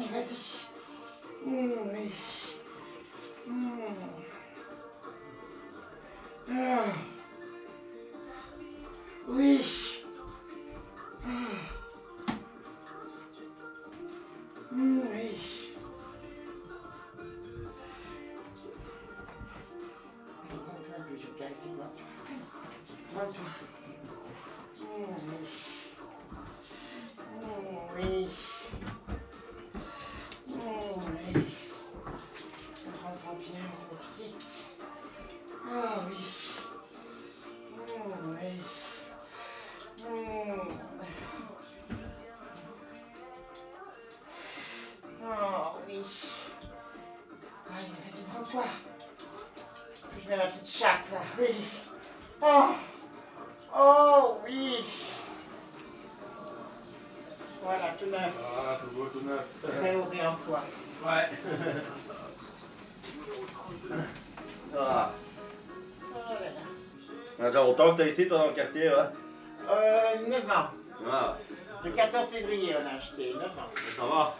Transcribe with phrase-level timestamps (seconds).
[0.00, 0.66] Vas-y.
[1.44, 2.12] Hum, oui.
[3.46, 3.80] Hum.
[6.50, 6.84] Ah.
[11.26, 11.56] Ah.
[14.72, 15.38] Hum, oui.
[20.48, 21.90] Prends-toi.
[23.12, 23.69] Prends-toi.
[50.30, 51.18] Bien ma petite chatte là.
[51.40, 51.48] Oui.
[52.40, 52.68] Oh.
[53.76, 54.84] Oh oui.
[57.64, 58.32] Voilà, tout neuf.
[58.40, 59.44] Ah, tout beau, tout neuf.
[59.60, 60.60] Très haut réemploi.
[61.04, 61.30] Ouais.
[64.78, 65.10] Ah.
[66.14, 66.34] Oh
[67.40, 67.50] là là.
[67.50, 69.10] Longtemps que t'es ici, toi, dans le quartier, hein?
[69.68, 70.68] Euh, 9 ans.
[71.10, 71.36] Ah,
[71.84, 73.34] Le 14 février, on a acheté.
[73.34, 73.70] 9 ans.
[73.96, 74.36] ça va?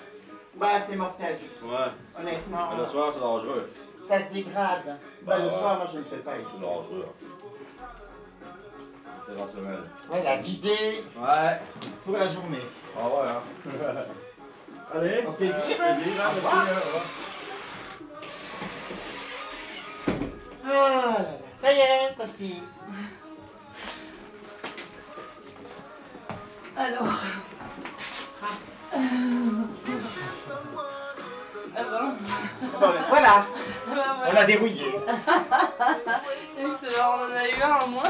[0.55, 1.65] Bah, c'est mortel, juste.
[1.65, 1.89] Ouais.
[2.17, 3.69] Honnêtement, Mais le soir, c'est dangereux.
[4.11, 4.99] Ça se dégrade.
[5.23, 5.51] Bah, le ouais.
[5.51, 6.61] soir, moi, je ne le fais pas C'est ici.
[6.61, 7.07] dangereux.
[9.27, 9.85] C'est la semaine.
[10.09, 11.61] Voilà, vider Ouais.
[12.05, 12.67] pour la journée.
[12.99, 13.43] Ah ouais, hein.
[14.95, 15.25] Allez.
[15.29, 15.55] Au plaisir.
[15.57, 16.37] Au plaisir, hein, Au merci.
[16.37, 16.55] revoir.
[16.55, 17.05] hein, au revoir.
[20.65, 21.17] Ah là là.
[21.61, 22.63] Ça y est, Sophie.
[26.77, 27.15] Alors.
[31.77, 32.13] Alors.
[32.61, 33.47] Bon, ben, voilà,
[34.31, 34.95] on a dérouillé.
[36.59, 38.03] Excellent, on en a eu un en moins.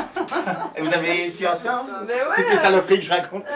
[0.76, 2.62] Et vous avez su entendre Mais toutes les ouais.
[2.62, 3.46] saloperies que je racontais.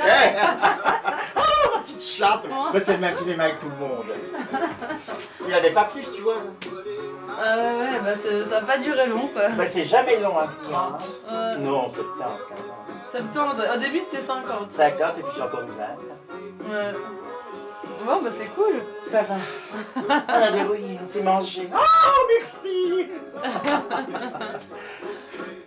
[1.36, 1.40] oh,
[1.76, 2.48] ma petite chatte.
[2.48, 4.06] Moi, c'est le même cinéma avec tout le monde.
[5.40, 6.36] Il n'y en avait pas plus, tu vois.
[7.42, 8.14] Ah ouais, ouais, bah
[8.48, 9.48] ça n'a pas duré long quoi.
[9.48, 10.46] Bah, c'est jamais long, hein.
[10.72, 10.98] hein.
[11.28, 11.56] Ouais.
[11.58, 13.32] Non, c'est tard, quand même.
[13.32, 14.70] 70, au début c'était 50.
[14.70, 16.74] 50 et puis j'ai encore une 20.
[16.74, 16.92] Ouais.
[18.06, 18.82] Bon bah c'est cool.
[19.04, 19.36] Ça va.
[19.96, 21.68] On a dérouillé, on s'est mangé.
[21.74, 23.06] Oh, merci.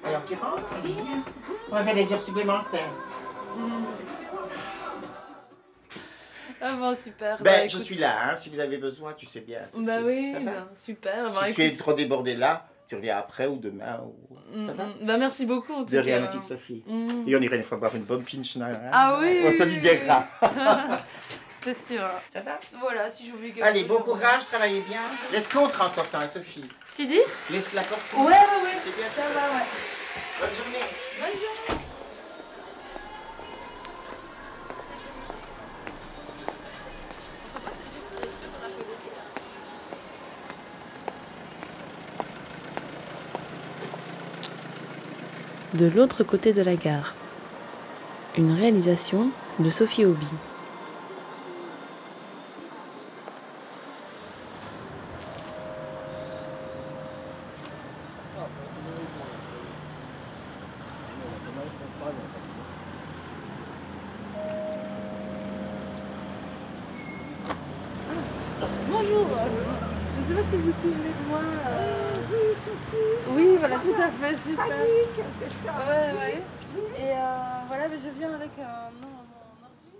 [0.03, 0.63] Alors, tu rentres,
[1.71, 2.89] On va faire des heures supplémentaires.
[6.61, 7.37] Ah bon super.
[7.37, 9.59] Ben, Bah, je écoute- suis là, hein, si vous avez besoin, tu sais bien.
[9.69, 9.85] Sophie.
[9.85, 11.31] Bah oui, Ça bah, super.
[11.31, 14.01] Bah, Si tu es trop débordé là, tu reviens après ou demain.
[14.03, 14.15] Ou...
[14.57, 15.05] Mm, mm.
[15.05, 16.83] Bah merci beaucoup en tout De rien, petite Sophie.
[16.87, 17.27] Mm.
[17.27, 18.57] Et on irait une fois boire une bonne pinch.
[18.57, 18.71] hein.
[18.91, 20.25] Ah oui, On se libérera.
[21.73, 22.07] C'est sûr.
[22.33, 23.89] Ça va Voilà, si j'oublie quelque Allez, chose.
[23.89, 25.01] bon courage, travaillez bien.
[25.33, 26.63] Laisse contre en sortant, hein, Sophie.
[26.95, 27.19] Tu dis
[27.49, 28.01] Laisse la porte.
[28.13, 28.77] Ouais, ouais, ouais.
[28.81, 29.27] C'est bien Ça ça.
[29.33, 29.65] va, ouais.
[30.39, 30.85] Bonne journée.
[31.19, 31.81] Bonne journée.
[45.73, 47.13] De l'autre côté de la gare.
[48.37, 49.29] Une réalisation
[49.59, 50.27] de Sophie Hobby.
[68.89, 69.27] Bonjour.
[70.27, 71.39] Je ne sais pas si vous vous souvenez de moi.
[72.31, 73.31] oui, Sophie.
[73.35, 74.65] Oui, voilà, tout à fait, super.
[75.39, 75.73] c'est ça.
[75.87, 76.41] Ouais, ouais.
[76.99, 77.15] Et euh,
[77.67, 78.89] voilà, mais je viens avec un.
[79.01, 79.97] non, mon ordi.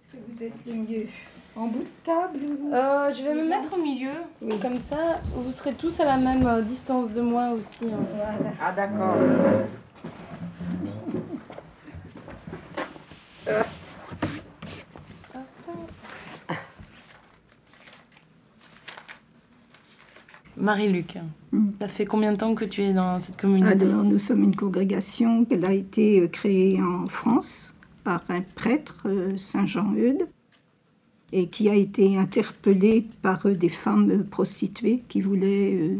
[0.00, 1.06] Est-ce que vous êtes le mieux
[1.56, 2.56] En bout de table ou...
[2.72, 4.10] Euh, je vais me mettre au milieu.
[4.60, 7.84] Comme ça, vous serez tous à la même euh, distance de moi aussi.
[7.84, 7.98] hein.
[8.14, 8.52] Voilà.
[8.60, 9.14] Ah, d'accord.
[20.56, 21.18] Marie-Luc,
[21.80, 24.56] ça fait combien de temps que tu es dans cette communauté Alors, nous sommes une
[24.56, 30.26] congrégation qui a été euh, créée en France par un prêtre, euh, Saint Jean-Eudes,
[31.32, 35.96] et qui a été interpellé par euh, des femmes prostituées qui voulaient euh,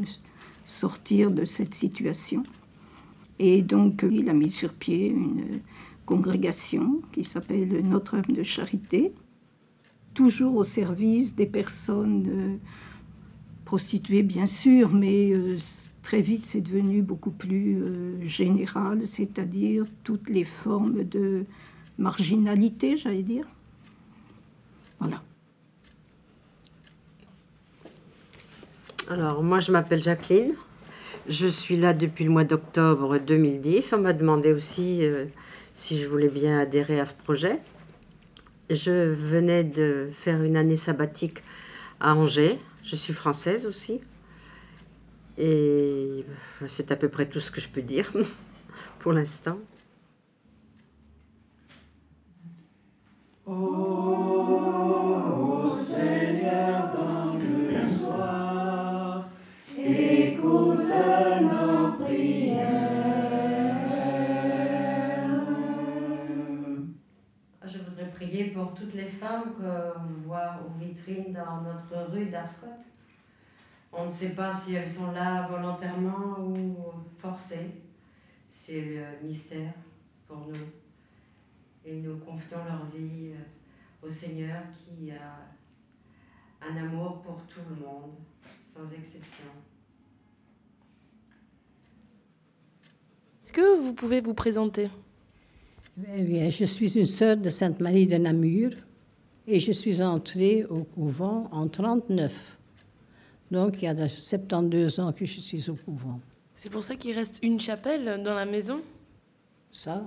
[0.64, 2.42] sortir de cette situation.
[3.38, 5.60] Et donc, euh, il a mis sur pied une
[6.06, 9.12] congrégation qui s'appelle Notre-Dame de Charité,
[10.14, 12.58] toujours au service des personnes
[13.66, 15.32] prostituées, bien sûr, mais
[16.02, 17.78] très vite, c'est devenu beaucoup plus
[18.26, 21.44] général, c'est-à-dire toutes les formes de
[21.98, 23.44] marginalité, j'allais dire.
[25.00, 25.22] Voilà.
[29.08, 30.54] Alors, moi, je m'appelle Jacqueline.
[31.28, 33.92] Je suis là depuis le mois d'octobre 2010.
[33.92, 35.26] On m'a demandé aussi euh,
[35.74, 37.58] si je voulais bien adhérer à ce projet.
[38.70, 41.42] Je venais de faire une année sabbatique
[42.00, 42.58] à Angers.
[42.82, 44.00] Je suis française aussi.
[45.38, 46.24] Et
[46.62, 48.10] euh, c'est à peu près tout ce que je peux dire
[48.98, 49.58] pour l'instant.
[53.46, 54.67] Écoute
[69.08, 72.66] toutes les femmes qu'on voit aux vitrines dans notre rue d'Ascot.
[73.92, 76.76] On ne sait pas si elles sont là volontairement ou
[77.16, 77.70] forcées.
[78.50, 79.72] C'est le mystère
[80.26, 80.66] pour nous.
[81.84, 87.76] Et nous confions leur vie euh, au Seigneur qui a un amour pour tout le
[87.76, 88.10] monde,
[88.62, 89.46] sans exception.
[93.40, 94.90] Est-ce que vous pouvez vous présenter?
[96.14, 98.72] Eh bien, je suis une sœur de Sainte-Marie de Namur
[99.48, 102.58] et je suis entrée au couvent en 39.
[103.50, 106.20] Donc, il y a 72 ans que je suis au couvent.
[106.54, 108.80] C'est pour ça qu'il reste une chapelle dans la maison?
[109.72, 110.02] Ça,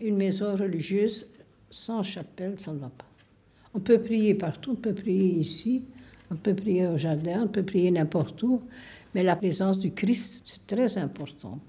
[0.00, 1.28] une maison religieuse
[1.70, 3.04] sans chapelle, ça ne va pas.
[3.74, 5.84] On peut prier partout, on peut prier ici,
[6.28, 8.60] on peut prier au jardin, on peut prier n'importe où,
[9.14, 11.60] mais la présence du Christ, c'est très important.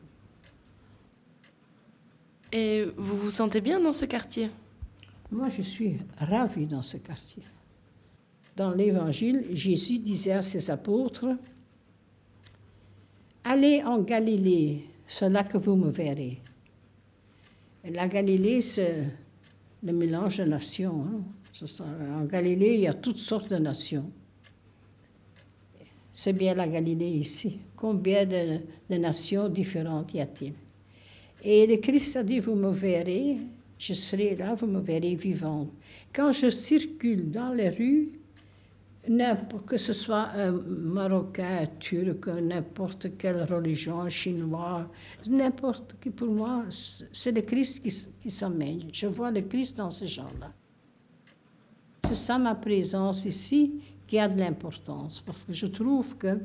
[2.51, 4.50] Et vous vous sentez bien dans ce quartier?
[5.31, 7.44] Moi, je suis ravie dans ce quartier.
[8.56, 11.38] Dans l'Évangile, Jésus disait à ses apôtres,
[13.44, 16.39] Allez en Galilée, c'est là que vous me verrez.
[17.89, 19.06] La Galilée, c'est
[19.81, 21.06] le mélange de nations.
[21.06, 21.24] hein.
[22.19, 24.10] En Galilée, il y a toutes sortes de nations.
[26.12, 27.57] C'est bien la Galilée ici.
[27.75, 30.54] Combien de nations différentes y a-t-il?
[31.44, 33.38] Et le Christ a dit, vous me verrez,
[33.81, 35.72] je serai là, vous me verrez vivante.
[36.13, 38.12] Quand je circule dans les rues,
[39.66, 44.88] que ce soit un Marocain, un Turc, n'importe quelle religion, chinois,
[45.25, 47.92] n'importe qui, pour moi, c'est le Christ qui,
[48.22, 48.83] qui s'amène.
[48.94, 50.54] Je vois le Christ dans ces gens-là.
[52.04, 56.38] C'est ça ma présence ici qui a de l'importance, parce que je trouve que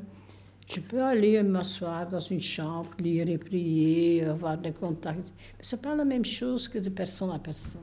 [0.67, 5.75] je peux aller m'asseoir dans une chambre, lire et prier, avoir des contacts, mais ce
[5.75, 7.81] n'est pas la même chose que de personne à personne.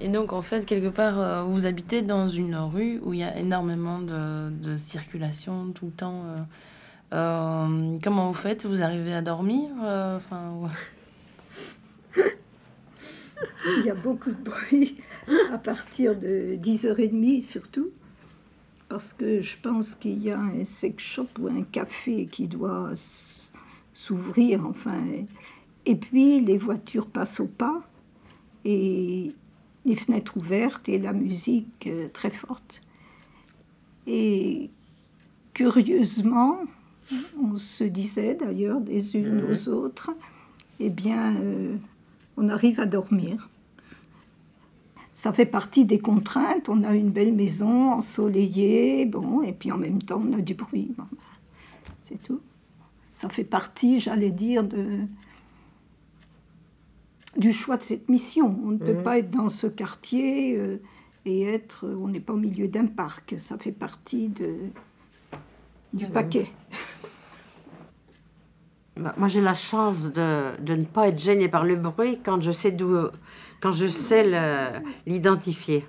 [0.00, 3.24] et, donc, en fait, quelque part, euh, vous habitez dans une rue où il y
[3.24, 6.22] a énormément de, circulation tout le temps.
[6.26, 6.42] euh.
[7.12, 8.66] Euh, comment vous faites?
[8.66, 9.68] Vous arrivez à dormir
[12.16, 14.96] Il y a beaucoup de bruit
[15.52, 17.90] à partir de 10h30 surtout,
[18.88, 22.92] parce que je pense qu'il y a un sex shop ou un café qui doit
[23.92, 25.02] s'ouvrir, enfin.
[25.86, 27.82] Et puis les voitures passent au pas
[28.64, 29.32] et
[29.84, 32.82] les fenêtres ouvertes et la musique euh, très forte.
[34.06, 34.70] Et
[35.52, 36.60] curieusement,
[37.42, 40.10] on se disait d'ailleurs des unes aux autres,
[40.80, 41.76] eh bien, euh,
[42.36, 43.50] on arrive à dormir.
[45.12, 46.68] Ça fait partie des contraintes.
[46.68, 50.54] On a une belle maison ensoleillée, bon, et puis en même temps, on a du
[50.54, 50.92] bruit.
[50.98, 51.06] Bon,
[52.02, 52.40] c'est tout.
[53.12, 54.98] Ça fait partie, j'allais dire, de,
[57.36, 58.58] du choix de cette mission.
[58.64, 60.78] On ne peut pas être dans ce quartier euh,
[61.24, 61.86] et être.
[61.86, 63.36] On n'est pas au milieu d'un parc.
[63.38, 64.56] Ça fait partie de,
[65.92, 66.48] du paquet.
[68.96, 72.40] Bah, Moi, j'ai la chance de, de ne pas être gênée par le bruit quand
[72.42, 73.08] je sais d'où,
[73.60, 74.24] quand je sais
[75.06, 75.86] l'identifier.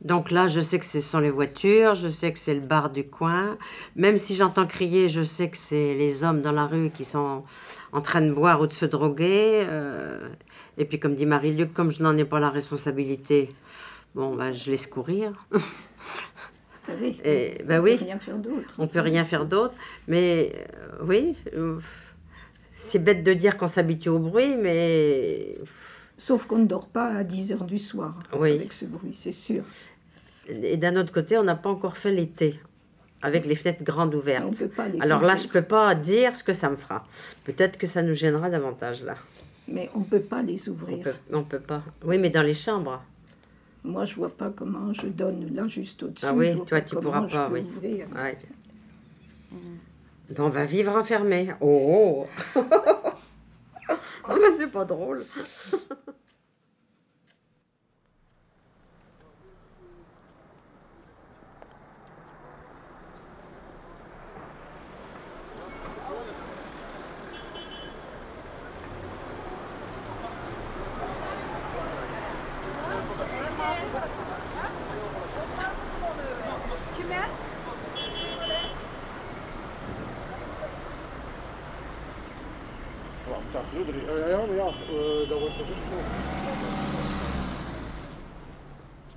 [0.00, 2.90] Donc là, je sais que ce sont les voitures, je sais que c'est le bar
[2.90, 3.56] du coin.
[3.94, 7.44] Même si j'entends crier, je sais que c'est les hommes dans la rue qui sont
[7.92, 9.64] en train de boire ou de se droguer.
[9.68, 10.28] euh,
[10.76, 13.54] et puis, comme dit Marie-Luc, comme je n'en ai pas la responsabilité,
[14.16, 15.32] bon, bah, je laisse courir.
[17.00, 17.94] Oui, Et, on bah peut oui.
[17.94, 18.74] rien faire d'autre.
[18.78, 19.74] On peut rien faire d'autre.
[20.08, 21.78] Mais euh, oui, euh,
[22.82, 25.56] c'est bête de dire qu'on s'habitue au bruit, mais
[26.18, 28.52] Sauf qu'on ne dort pas à 10 heures du soir Oui.
[28.54, 29.64] avec ce bruit, c'est sûr.
[30.48, 32.60] et d'un autre côté, on n'a pas encore fait l'été
[33.22, 34.56] avec les fenêtres grandes On ouvertes.
[34.58, 37.06] peut pas les Alors là, je peux pas dire ce que ça me fera.
[37.44, 39.14] Peut-être que ça nous gênera davantage là.
[39.68, 41.06] Mais on ne peut pas les ouvrir.
[41.32, 41.82] on peut pas.
[42.04, 43.02] Oui, mais dans les chambres.
[43.84, 46.26] Moi, je vois pas comment je donne là juste au-dessus.
[46.28, 47.60] Ah oui, toi, tu pourras pas, oui.
[47.60, 48.06] ouvrir.
[48.14, 48.38] Ouais.
[50.30, 51.48] Ben, on va vivre enfermé.
[51.60, 52.26] Oh,
[52.56, 52.60] oh.
[54.28, 55.24] oh mais c'est pas drôle.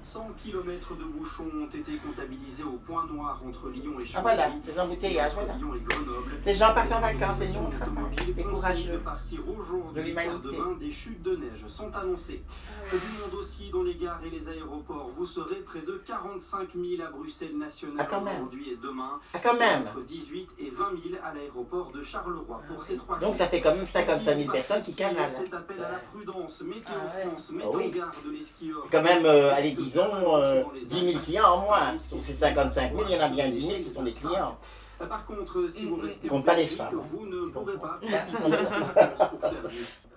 [0.05, 4.45] Sånt km de bouchons ont été comptabilisés au point noir entre Lyon et Ah voilà,
[4.45, 4.61] Chambéry.
[4.67, 5.53] les embouteillages, voilà.
[5.57, 6.31] Lyon et Grenoble.
[6.45, 8.13] Les gens partent en Les vacances et nous on organisations travaille.
[8.13, 10.35] automobiles Les conseillent courageux de de l'humanité.
[10.45, 12.41] demain, des chutes de neige sont annoncées.
[12.91, 15.11] Du monde aussi dans les gares et les aéroports.
[15.17, 18.35] Vous serez près de 45 000 à Bruxelles nationale Ah, quand même.
[18.35, 19.19] aujourd'hui et demain.
[19.33, 19.81] Ah, quand même.
[19.87, 23.35] Entre 18 et 20 000 à l'aéroport de Charleroi pour ces trois Donc jours.
[23.37, 25.29] ça fait quand même 55 000 personnes qui cavalent.
[25.43, 27.27] Cet appel à la prudence, Météo ouais.
[27.27, 27.85] France met oui.
[27.85, 28.87] en garde les skieurs.
[28.91, 31.97] Quand même, euh, allez, disons, euh, 10 000 clients en moins.
[31.97, 34.57] Sur ces 55 000, il y en a bien 10 000 qui sont des clients.
[34.97, 36.95] Par contre, si vous restez Compte pas les femmes.
[37.11, 37.99] vous ne pourrez pas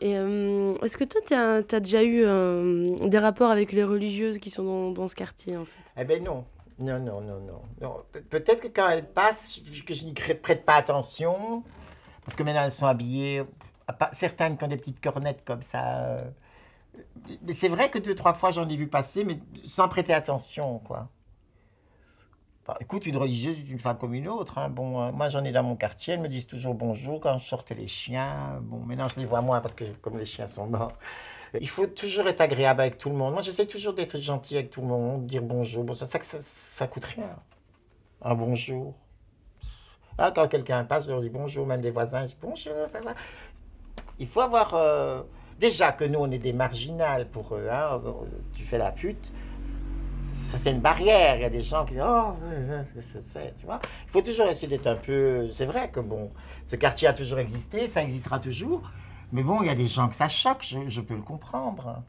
[0.01, 4.39] Et euh, est-ce que toi, tu as, déjà eu euh, des rapports avec les religieuses
[4.39, 5.81] qui sont dans, dans ce quartier, en fait?
[6.01, 6.45] Eh ben non.
[6.81, 7.63] Non, non, non, non.
[7.81, 7.97] non.
[8.13, 11.65] Pe- Peut-être que quand elles passent, je- que je n'y prête pas attention,
[12.25, 13.43] parce que maintenant elles sont habillées,
[14.13, 16.05] certaines qui ont des petites cornettes comme ça.
[16.05, 16.21] euh,
[17.43, 20.79] Mais c'est vrai que deux, trois fois j'en ai vu passer, mais sans prêter attention,
[20.79, 21.09] quoi.
[22.81, 24.59] Écoute, une religieuse est une femme comme une autre.
[24.59, 24.69] hein.
[24.69, 27.47] Bon, euh, moi j'en ai dans mon quartier, elles me disent toujours bonjour quand je
[27.47, 28.61] sortais les chiens.
[28.63, 30.93] Bon, maintenant je les vois moins parce que comme les chiens sont morts.
[31.59, 33.33] Il faut toujours être agréable avec tout le monde.
[33.33, 35.83] Moi, j'essaie toujours d'être gentil avec tout le monde, dire bonjour.
[35.83, 37.31] Bon, ça, ça, ça, ça coûte rien.
[38.21, 38.95] Un bonjour.
[40.19, 43.01] Ah, quand quelqu'un passe, je leur dis bonjour, même des voisins, je dis bonjour, ça
[43.01, 43.13] va.
[44.19, 44.75] Il faut avoir.
[44.75, 45.23] euh,
[45.59, 47.69] Déjà que nous, on est des marginales pour eux.
[47.69, 48.01] Hein.
[48.53, 49.33] Tu fais la pute,
[50.39, 51.37] ça fait une barrière.
[51.37, 52.33] Il y a des gens qui disent Oh,
[53.01, 53.81] c'est- tu vois.
[54.07, 55.51] Il faut toujours essayer d'être un peu.
[55.53, 56.31] C'est vrai que bon,
[56.67, 58.91] ce quartier a toujours existé, ça existera toujours.
[59.33, 62.03] Mais bon, il y a des gens que ça choque, je, peux le comprendre.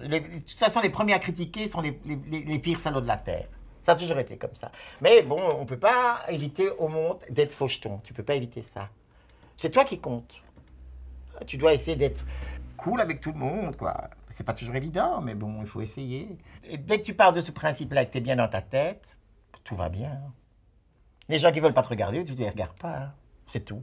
[0.00, 3.46] De toute façon, les premiers à critiquer sont les, les- pires salauds de la Terre.
[3.84, 4.70] Ça a toujours été comme ça.
[5.00, 8.00] Mais bon, on ne peut pas éviter au monde d'être faucheton.
[8.04, 8.90] Tu peux pas éviter ça.
[9.56, 10.32] C'est toi qui compte.
[11.46, 12.24] Tu dois essayer d'être
[12.82, 14.10] cool avec tout le monde, quoi.
[14.28, 16.38] C'est pas toujours évident, mais bon, il faut essayer.
[16.64, 19.16] Et dès que tu pars de ce principe-là que tu es bien dans ta tête,
[19.64, 20.20] tout va bien.
[21.28, 22.96] Les gens qui veulent pas te regarder, tu les regardes pas.
[22.98, 23.14] hein.
[23.46, 23.82] C'est tout.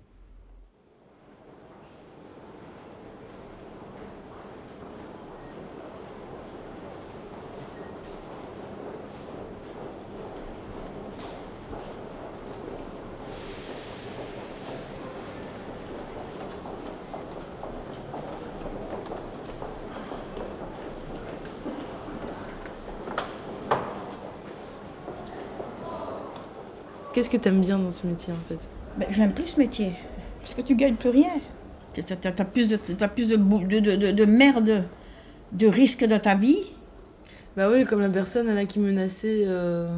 [27.13, 28.59] Qu'est-ce que tu aimes bien dans ce métier, en fait?
[28.97, 29.93] Ben, J'aime plus ce métier,
[30.41, 31.31] parce que tu gagnes plus rien.
[31.93, 32.75] Tu as, plus, de,
[33.07, 34.83] plus de, de, de, de- de merde,
[35.51, 36.59] de risques dans ta vie.
[37.57, 39.89] Bah oui, comme la personne là, qui menaçait euh,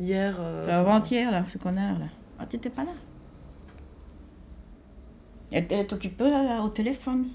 [0.00, 0.36] hier.
[0.40, 2.06] euh, C'est avant-hier, là, ce connard, là.
[2.38, 2.90] Ah, t'étais pas là.
[5.52, 7.28] Elle, elle est occupée là, au téléphone.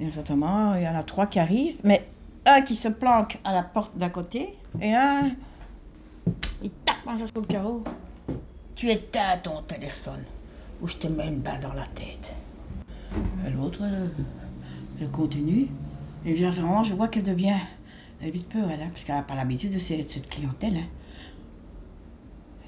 [0.00, 2.06] Et certainement, il y en a trois qui arrivent, mais
[2.46, 5.30] un qui se planque à la porte d'à côté, et un,
[7.48, 7.84] carreau.
[8.74, 10.24] Tu éteins ton téléphone,
[10.80, 12.32] ou je te mets une balle dans la tête.
[13.56, 14.10] L'autre, elle,
[15.00, 15.68] elle continue.
[16.24, 17.58] Et bien, je vois qu'elle devient.
[18.20, 20.76] Elle a vite peur, elle, hein, parce qu'elle n'a pas l'habitude de cette, cette clientèle.
[20.76, 20.86] hein.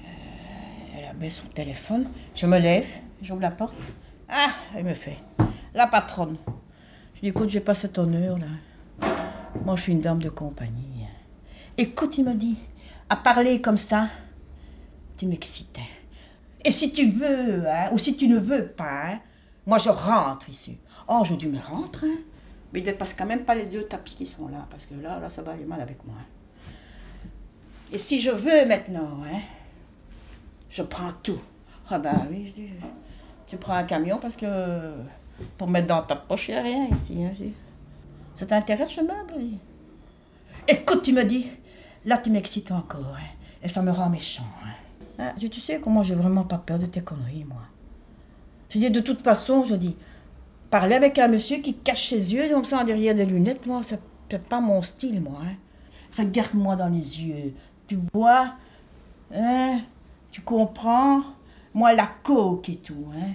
[0.05, 2.09] Euh, elle abaisse son téléphone.
[2.33, 2.87] Je me lève,
[3.21, 3.75] j'ouvre la porte.
[4.29, 5.17] Ah, elle me fait.
[5.73, 6.37] La patronne.
[7.15, 9.07] Je dis, écoute, j'ai pas cet honneur, là.
[9.65, 11.05] Moi, je suis une dame de compagnie.
[11.77, 12.57] Écoute, il me dit,
[13.09, 14.07] à parler comme ça,
[15.21, 15.81] tu m'excitais.
[16.65, 19.19] Et si tu veux, hein, ou si tu ne veux pas, hein,
[19.67, 20.79] moi, je rentre ici.
[21.07, 22.17] Oh, je dis, mais rentre, hein.
[22.73, 25.19] Mais il dépasse quand même pas les deux tapis qui sont là, parce que là,
[25.19, 26.15] là, ça va aller mal avec moi.
[27.91, 29.41] Et si je veux maintenant, hein,
[30.71, 31.41] je prends tout.
[31.87, 32.51] Ah ben oui,
[33.45, 34.93] tu prends un camion parce que
[35.57, 37.53] pour mettre dans ta poche, il n'y a rien ici.
[38.33, 39.57] Ça t'intéresse ce meuble
[40.67, 41.47] Écoute, tu me dis,
[42.05, 43.17] là tu m'excites encore,
[43.61, 44.47] et ça me rend méchant.
[45.39, 47.61] Je- tu sais comment j'ai vraiment pas peur de tes conneries, moi.
[48.69, 49.95] Je dis, de toute façon, je dis,
[50.69, 53.99] parler avec un monsieur qui cache ses yeux comme ça derrière des lunettes, moi, c'est
[54.47, 55.39] pas mon style, moi.
[55.43, 55.55] hein.
[56.17, 57.53] Regarde-moi dans les yeux.
[57.87, 58.53] Tu vois,
[59.33, 59.79] hein,
[60.31, 61.21] tu comprends,
[61.73, 63.31] moi, la coque et tout, hein.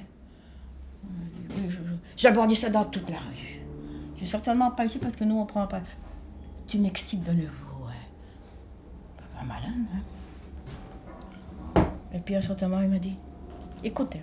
[2.16, 3.60] J'abordis ça dans toute la rue.
[4.16, 5.80] Je vais certainement pas ici parce que nous, on prend pas.
[6.66, 9.22] Tu m'excites de nouveau, hein.
[9.38, 10.00] Pas malin, hein.
[12.14, 13.16] Et puis, à un certain moment, il m'a dit,
[13.84, 14.16] écoute,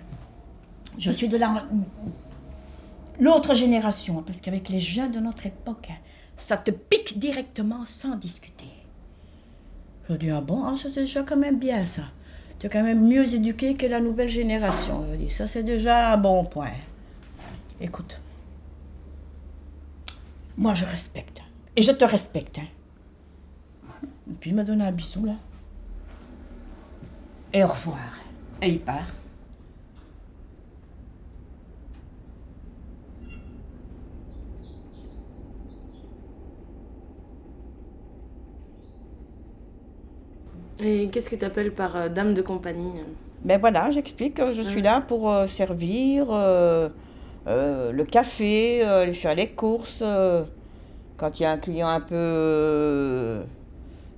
[0.98, 1.66] je suis de la...
[3.20, 5.88] L'autre génération, parce qu'avec les jeunes de notre époque,
[6.36, 8.66] ça te pique directement sans discuter.
[10.08, 12.02] Je dis, ah bon, ah, c'est déjà quand même bien ça.
[12.58, 15.06] Tu es quand même mieux éduqué que la nouvelle génération.
[15.10, 16.72] Je dis, ça c'est déjà un bon point.
[17.80, 18.20] Écoute,
[20.56, 21.42] moi je respecte
[21.76, 22.58] Et je te respecte.
[22.58, 22.66] Hein.
[24.30, 25.34] Et puis il m'a donné un bisou là.
[27.54, 28.18] Et au revoir.
[28.60, 29.06] Et il part.
[40.82, 42.90] Et qu'est-ce que tu appelles par euh, dame de compagnie?
[43.44, 44.40] Ben voilà, j'explique.
[44.52, 46.88] Je suis là pour euh, servir euh,
[47.46, 50.02] euh, le café, euh, aller faire les courses.
[50.04, 50.42] euh,
[51.16, 53.44] quand il y a un client un peu euh,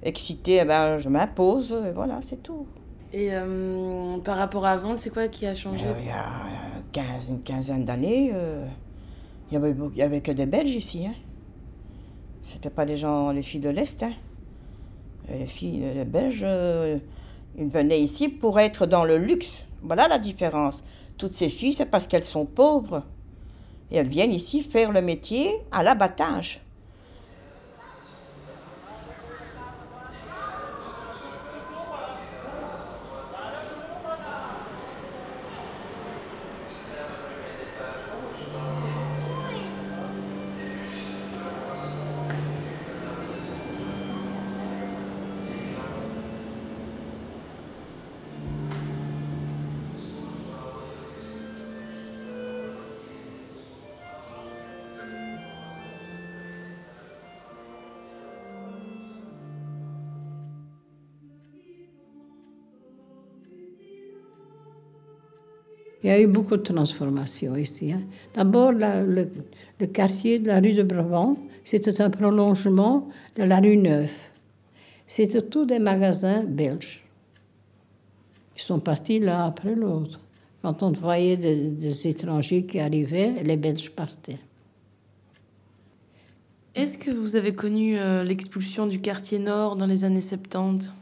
[0.03, 1.77] excité, eh ben, je m'impose.
[1.87, 2.67] Et voilà, c'est tout.
[3.13, 5.85] Et euh, par rapport à avant, c'est quoi qui a changé?
[5.85, 6.27] Euh, il y a
[6.93, 8.67] 15, une quinzaine d'années, euh,
[9.51, 9.55] il
[9.97, 11.07] y avait, que des Belges ici.
[11.07, 11.15] Hein.
[12.43, 14.03] C'était pas des gens, les filles de l'Est.
[14.03, 14.13] Hein.
[15.29, 16.99] Les filles, les Belges, euh,
[17.57, 19.65] ils venaient ici pour être dans le luxe.
[19.83, 20.85] Voilà la différence.
[21.17, 23.03] Toutes ces filles, c'est parce qu'elles sont pauvres.
[23.91, 26.66] Et elles viennent ici faire le métier à l'abattage.
[66.07, 67.93] Il y a eu beaucoup de transformations ici.
[67.93, 68.03] hein.
[68.33, 69.29] D'abord, le,
[69.81, 74.13] le quartier de la rue de Brabant, c'était un prolongement de la rue Neuve.
[75.09, 77.03] C'était tous des magasins belges.
[78.57, 80.21] Ils sont partis l'un après l'autre.
[80.63, 84.39] Quand on voyait des, des étrangers qui arrivaient, les Belges partaient.
[86.77, 90.93] Est-ce que vous avez connu euh, l'expulsion du quartier nord dans les années 70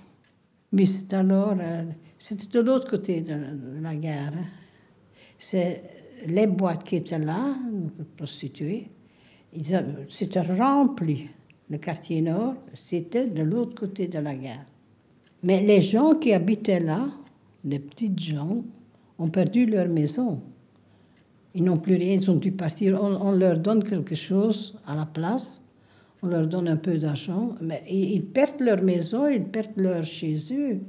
[0.72, 1.82] Mais c'est alors, euh,
[2.18, 4.32] c'était de l'autre côté de la, de la gare.
[4.34, 4.63] hein.
[5.38, 5.82] C'est
[6.26, 7.54] les boîtes qui étaient là,
[8.16, 8.88] prostituées,
[10.08, 11.28] c'était rempli.
[11.70, 14.66] Le quartier nord, c'était de l'autre côté de la gare.
[15.42, 17.08] Mais les gens qui habitaient là,
[17.64, 18.58] les petites gens,
[19.18, 20.42] ont perdu leur maison.
[21.54, 23.00] Ils n'ont plus rien, ils ont dû partir.
[23.00, 25.62] On, leur donne quelque chose à la place,
[26.22, 30.02] on leur donne un peu d'argent, mais ils, ils perdent leur maison, ils perdent leur
[30.02, 30.80] chez eux.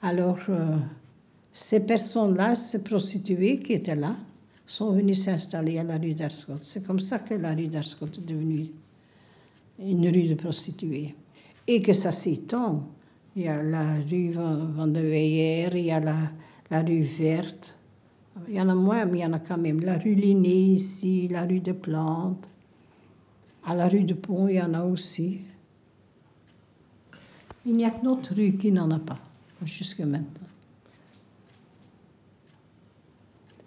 [0.00, 0.76] Alors, euh,
[1.52, 4.16] ces personnes-là, ces prostituées qui étaient là,
[4.66, 6.60] sont venues s'installer à la rue d'Arscott.
[6.62, 8.70] C'est comme ça que la rue d'Arscott est devenue
[9.78, 11.14] une rue de prostituées.
[11.66, 12.88] Et que ça s'étend.
[13.36, 17.78] Il y a la rue Van de il y a la, rue Verte.
[18.48, 19.80] Il y en a moins, mais il y en a quand même.
[19.80, 22.48] La rue Linné ici, la rue des Plantes.
[23.64, 25.40] À la rue de Pont, il y en a aussi.
[27.64, 29.20] Il n'y a que notre rue qui n'en a pas,
[29.64, 30.51] jusque maintenant.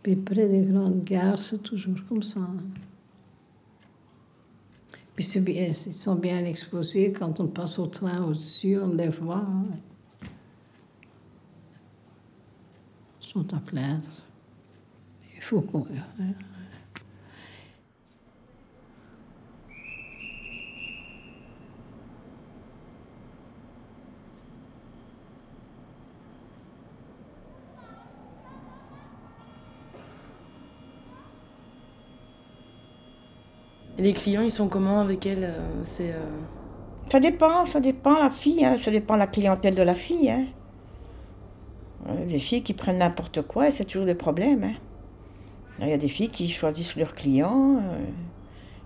[0.06, 2.42] Puis près des grandes gares, c'est toujours comme ça.
[5.16, 7.12] Puis bien- ils sont bien exposés.
[7.12, 9.48] Quand on passe au train au-dessus, on les voit.
[13.20, 14.12] Ils sont à plaindre.
[15.36, 15.88] Il faut qu'on...
[33.98, 36.20] Et les clients, ils sont comment avec elle euh, C'est euh,
[37.12, 40.30] Ça dépend, ça dépend la fille, hein, ça dépend la clientèle de la fille.
[40.30, 40.46] Hein.
[42.08, 44.64] Euh, Des filles qui prennent n'importe quoi, et c'est toujours des problèmes.
[44.64, 44.74] hein.
[45.80, 48.00] Il y a des filles qui choisissent leurs clients euh,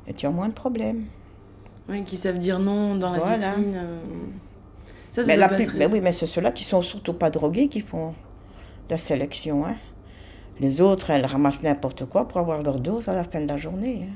[0.08, 1.06] et tu as moins de problèmes.
[1.88, 3.56] ouais, qui savent dire non dans la Voilà.
[3.56, 3.74] vitrine.
[3.76, 4.00] euh.
[5.12, 7.68] Ça, mais, la plus- être- mais oui, mais c'est ceux-là qui sont surtout pas drogués
[7.68, 8.14] qui font
[8.90, 9.66] la sélection.
[9.66, 9.76] hein.
[10.60, 13.58] Les autres, elles ramassent n'importe quoi pour avoir leur dose à la fin de la
[13.58, 14.06] journée.
[14.08, 14.14] hein.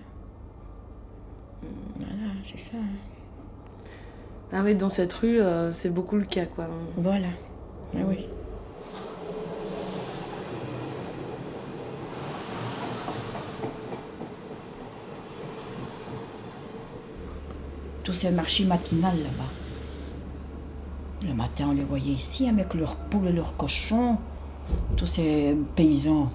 [2.44, 2.72] C'est ça.
[2.76, 3.88] hein.
[4.52, 6.68] Ah oui, dans cette rue, euh, c'est beaucoup le cas, quoi.
[6.98, 7.28] Voilà.
[7.96, 8.28] Ah oui.
[18.04, 19.50] Tous ces marchés matinales là-bas.
[21.28, 24.18] Le matin, on les voyait ici avec leurs poules et leurs cochons.
[24.98, 26.30] Tous ces paysans.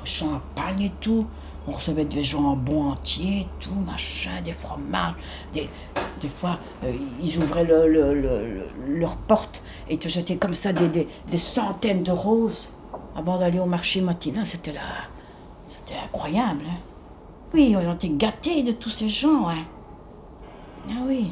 [0.00, 1.26] Le champagne et tout.
[1.68, 5.14] On recevait des jambons entiers, tout, machin, des fromages.
[5.52, 5.68] Des,
[6.20, 8.48] des fois, euh, ils ouvraient le, le- le-
[8.86, 12.68] le- leur porte et te jetaient comme ça des, des- des centaines de roses
[13.14, 14.44] avant d'aller au marché matinal.
[14.44, 14.80] C'était là.
[15.68, 16.64] C'était incroyable.
[16.68, 16.78] hein.
[17.54, 19.48] Oui, on était gâtés de tous ces gens.
[19.48, 19.64] Hein.
[20.88, 21.30] Ah oui.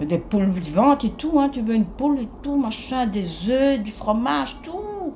[0.00, 1.50] Des poules vivantes et tout, hein.
[1.50, 5.12] Tu veux une poule et tout, machin, des œufs, du fromage, tout.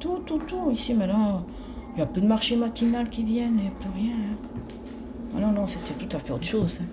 [0.00, 0.70] Tout, tout, tout.
[0.72, 1.44] Ici maintenant,
[1.94, 4.16] il n'y a plus de marché matinal qui viennent, il n'y a plus rien.
[4.16, 4.36] hein.
[5.36, 6.80] Ah non, non, c'était tout à fait autre chose.
[6.82, 6.86] hein.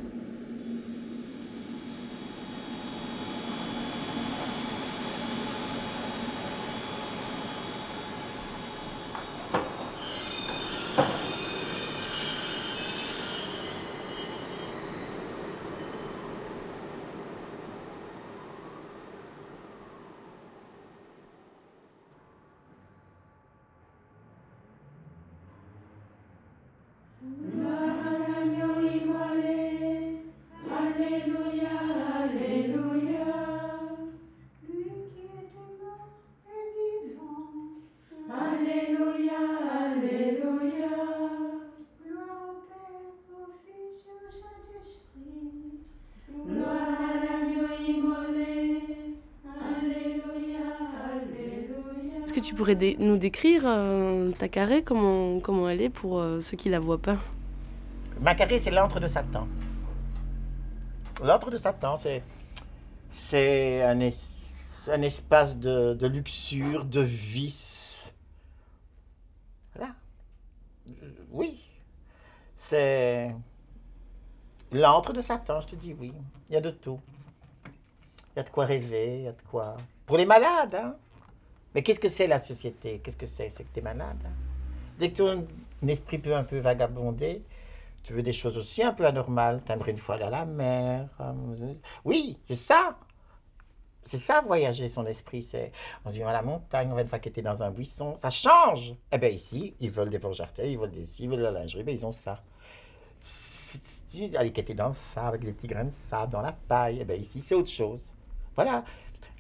[52.24, 52.56] Est-ce que tu
[53.00, 57.02] nous décrire euh, ta carré, comment, comment elle est pour euh, ceux qui la voient
[57.02, 57.18] pas?
[58.20, 59.48] Macaré, c'est l'antre de Satan.
[61.24, 62.24] L'antre de Satan, c'est,
[63.10, 64.14] c'est un, es-
[64.88, 68.14] un espace de, de luxure, de vice.
[69.76, 69.94] Voilà.
[71.32, 71.60] Oui.
[72.58, 73.36] C'est
[74.72, 76.14] l'antre de Satan, je te dis oui.
[76.50, 77.00] Il y a de tout.
[78.36, 79.76] Il y a de quoi rêver, il y a de quoi.
[80.06, 80.96] Pour les malades, hein.
[81.74, 83.00] Mais qu'est-ce que c'est la société?
[83.04, 83.50] Qu'est-ce que c'est?
[83.50, 84.18] C'est que t'es malade.
[84.26, 84.32] hein?
[85.00, 85.48] Dès que ton
[85.88, 87.42] esprit peut un peu vagabonder,
[88.04, 89.62] tu veux des choses aussi un peu anormales.
[89.66, 91.08] T'aimerais une fois aller à la mer.
[91.22, 91.74] euh,
[92.06, 92.98] Oui, c'est ça.
[94.04, 95.44] C'est ça, voyager son esprit.
[95.44, 95.72] C'est
[96.06, 97.72] on se dit, on va à la montagne, on va une fois qu'être dans un
[97.72, 98.16] buisson.
[98.18, 98.96] Ça change.
[99.12, 101.84] Eh bien, ici, ils veulent des Bourgeartais, ils veulent des ils veulent de la lingerie,
[101.84, 102.42] ben, ils ont ça.
[104.10, 106.98] Tu aller quêter dans le sable, avec les petits grains de sable, dans la paille,
[107.02, 108.12] eh bien, ici, c'est autre chose.
[108.56, 108.84] Voilà.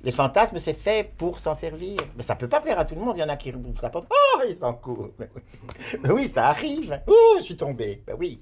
[0.03, 1.97] Les fantasmes, c'est fait pour s'en servir.
[2.15, 3.17] Mais ça peut pas plaire à tout le monde.
[3.17, 4.07] Il y en a qui rebouffent la porte.
[4.09, 5.09] Oh, ils s'en courent.
[5.19, 6.27] Mais oui.
[6.27, 6.99] Ça arrive.
[7.07, 8.03] Oh, je suis tombé.
[8.07, 8.41] Ben oui.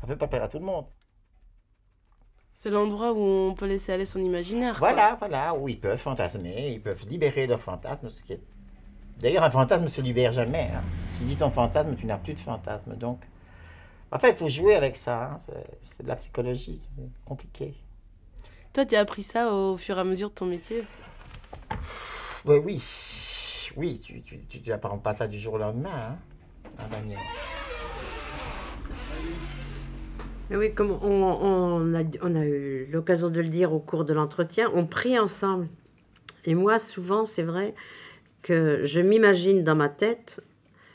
[0.00, 0.86] Ça peut pas plaire à tout le monde.
[2.54, 4.78] C'est l'endroit où on peut laisser aller son imaginaire.
[4.78, 4.92] quoi.
[4.92, 8.08] Voilà, voilà, où ils peuvent fantasmer, ils peuvent libérer leurs fantasmes.
[8.08, 8.40] ce qui est-
[9.18, 10.70] D'ailleurs, un fantasme ne se libère jamais.
[10.74, 10.80] hein.
[11.14, 12.94] Si tu dis ton fantasme, tu n'as plus de fantasme.
[12.96, 13.20] Donc,
[14.10, 15.32] enfin, il faut jouer avec ça.
[15.32, 15.38] hein.
[15.46, 17.74] C'est- C'est de la psychologie, c'est compliqué.
[18.74, 20.82] Toi, tu as appris ça au fur et à mesure de ton métier?
[22.44, 22.82] Ouais, oui,
[23.76, 26.16] oui, tu tu, tu, tu apprends pas ça du jour au lendemain.
[26.80, 26.88] Hein.
[30.50, 34.04] Mais oui, comme on, on a, on a eu l'occasion de le dire au cours
[34.04, 35.68] de l'entretien, on prie ensemble.
[36.44, 37.74] Et moi, souvent, c'est vrai
[38.42, 40.40] que je m'imagine dans ma tête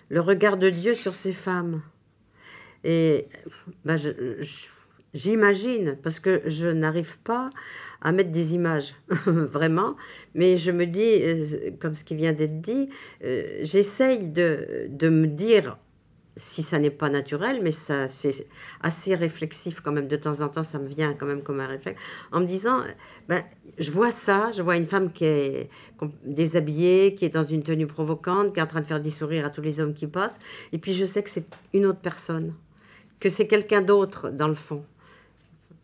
[0.10, 1.82] le regard de Dieu sur ces femmes.
[2.84, 3.28] Et
[3.86, 4.68] ben, je- je-
[5.14, 7.50] j'imagine, parce que je n'arrive pas
[8.02, 8.96] à mettre des images,
[9.26, 9.96] vraiment,
[10.36, 12.90] mais je me dis, euh, comme ce qui vient d'être dit,
[13.24, 15.78] euh, j'essaye de, de me dire
[16.40, 18.48] si ça n'est pas naturel, mais ça c'est
[18.82, 20.08] assez réflexif quand même.
[20.08, 22.02] De temps en temps, ça me vient quand même comme un réflexe.
[22.32, 22.82] En me disant,
[23.28, 23.44] ben,
[23.78, 25.70] je vois ça, je vois une femme qui est
[26.24, 29.46] déshabillée, qui est dans une tenue provocante, qui est en train de faire des sourires
[29.46, 30.40] à tous les hommes qui passent.
[30.72, 32.54] Et puis je sais que c'est une autre personne,
[33.20, 34.84] que c'est quelqu'un d'autre dans le fond.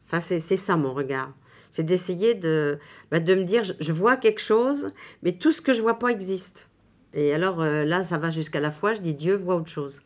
[0.06, 1.34] Enfin, c'est c'est ça mon regard.
[1.72, 2.80] C'est d'essayer de,
[3.12, 6.00] ben, de me dire, je, je vois quelque chose, mais tout ce que je vois
[6.00, 6.70] pas existe.
[7.13, 10.02] Et alors euh, là, ça va jusqu'à la foi, je dis Dieu voit autre chose.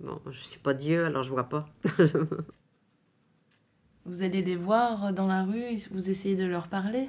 [0.00, 1.68] Bon, je suis pas Dieu, alors je vois pas.
[4.06, 7.08] Vous allez les voir dans la rue, vous essayez de leur parler?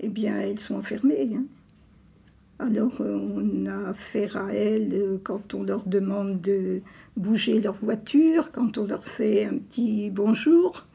[0.00, 1.30] Eh bien, elles sont enfermées.
[1.34, 1.44] hein.
[2.58, 6.82] Alors, euh, on a affaire à elles euh, quand on leur demande de
[7.16, 10.86] bouger leur voiture, quand on leur fait un petit bonjour.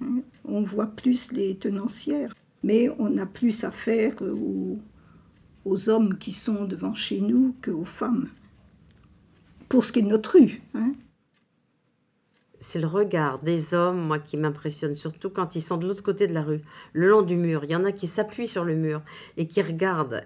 [0.00, 0.20] hein.
[0.44, 2.32] On voit plus les tenancières.
[2.62, 4.78] Mais on a plus affaire euh, aux,
[5.64, 8.28] aux hommes qui sont devant chez nous qu'aux femmes.
[9.68, 10.62] Pour ce qui est de notre rue.
[10.74, 10.92] hein.
[12.60, 16.26] C'est le regard des hommes, moi, qui m'impressionne, surtout quand ils sont de l'autre côté
[16.26, 16.60] de la rue,
[16.92, 17.62] le long du mur.
[17.64, 19.02] Il y en a qui s'appuient sur le mur
[19.36, 20.24] et qui regardent.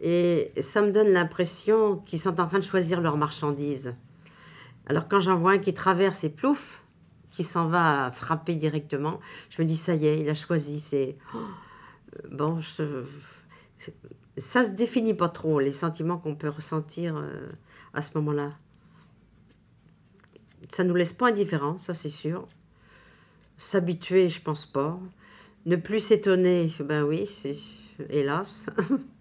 [0.00, 3.94] Et ça me donne l'impression qu'ils sont en train de choisir leurs marchandises.
[4.86, 6.82] Alors quand j'en vois un qui traverse et plouf,
[7.30, 10.80] qui s'en va frapper directement, je me dis, ça y est, il a choisi.
[10.80, 11.16] C'est...
[11.34, 11.38] oh,
[12.30, 12.60] bon,
[14.38, 17.48] ça se définit pas trop, les sentiments qu'on peut ressentir euh,
[17.92, 18.52] à ce moment-là.
[20.70, 22.48] Ça nous laisse pas indifférents, ça c'est sûr.
[23.58, 24.98] S'habituer, je pense pas.
[25.66, 27.56] Ne plus s'étonner, ben oui, c'est
[28.08, 28.66] hélas.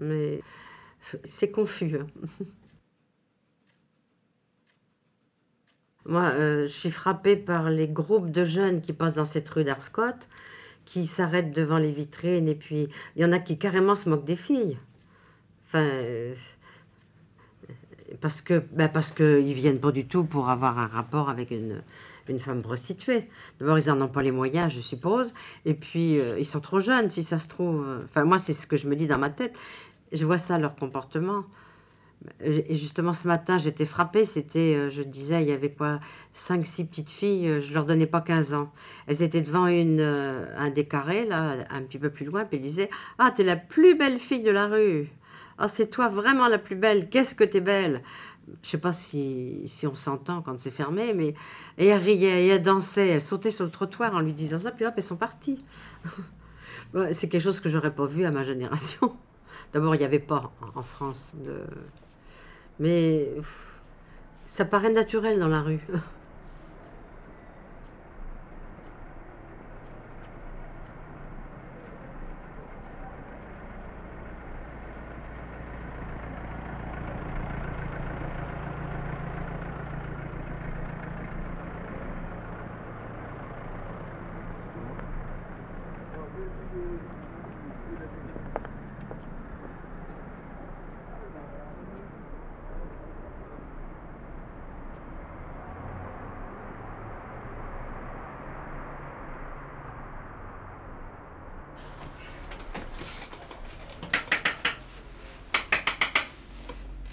[0.00, 0.40] Mais
[1.24, 1.98] c'est confus.
[1.98, 2.06] hein.
[6.08, 9.64] Moi, euh, je suis frappée par les groupes de jeunes qui passent dans cette rue
[9.64, 10.28] d'Arscott,
[10.84, 14.24] qui s'arrêtent devant les vitrines, et puis il y en a qui carrément se moquent
[14.24, 14.78] des filles.
[15.66, 16.32] Enfin, euh,
[18.20, 21.82] parce que ben parce qu'ils viennent pas du tout pour avoir un rapport avec une,
[22.28, 23.28] une femme prostituée.
[23.58, 25.34] D'abord, ils n'en ont pas les moyens, je suppose.
[25.64, 27.84] Et puis, euh, ils sont trop jeunes, si ça se trouve.
[28.04, 29.58] Enfin, moi, c'est ce que je me dis dans ma tête.
[30.12, 31.44] Je vois ça, leur comportement.
[32.40, 34.24] Et justement, ce matin, j'étais frappée.
[34.24, 36.00] C'était, euh, je disais, il y avait quoi
[36.32, 37.46] Cinq, six petites filles.
[37.46, 38.72] euh, Je leur donnais pas 15 ans.
[39.06, 42.44] Elles étaient devant une, euh, un des carrés, là, un petit peu plus loin.
[42.44, 45.08] Puis elles disaient Ah, t'es la plus belle fille de la rue.
[45.58, 47.08] Ah, c'est toi vraiment la plus belle.
[47.10, 48.02] Qu'est-ce que t'es belle
[48.62, 51.34] je sais pas si, si on s'entend quand c'est fermé, mais
[51.78, 54.70] et elle riait, et elle dansait, elle sautait sur le trottoir en lui disant ça,
[54.70, 55.64] puis hop, elles sont parties.
[57.10, 59.16] C'est quelque chose que j'aurais pas vu à ma génération.
[59.72, 61.60] D'abord, il n'y avait pas en, France de.
[62.78, 63.28] Mais
[64.44, 65.80] ça paraît naturel dans la rue.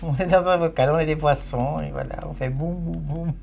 [0.05, 2.97] On est dans un bocal, on est des poissons, et voilà, on fait boum, boum,
[2.97, 3.33] boum.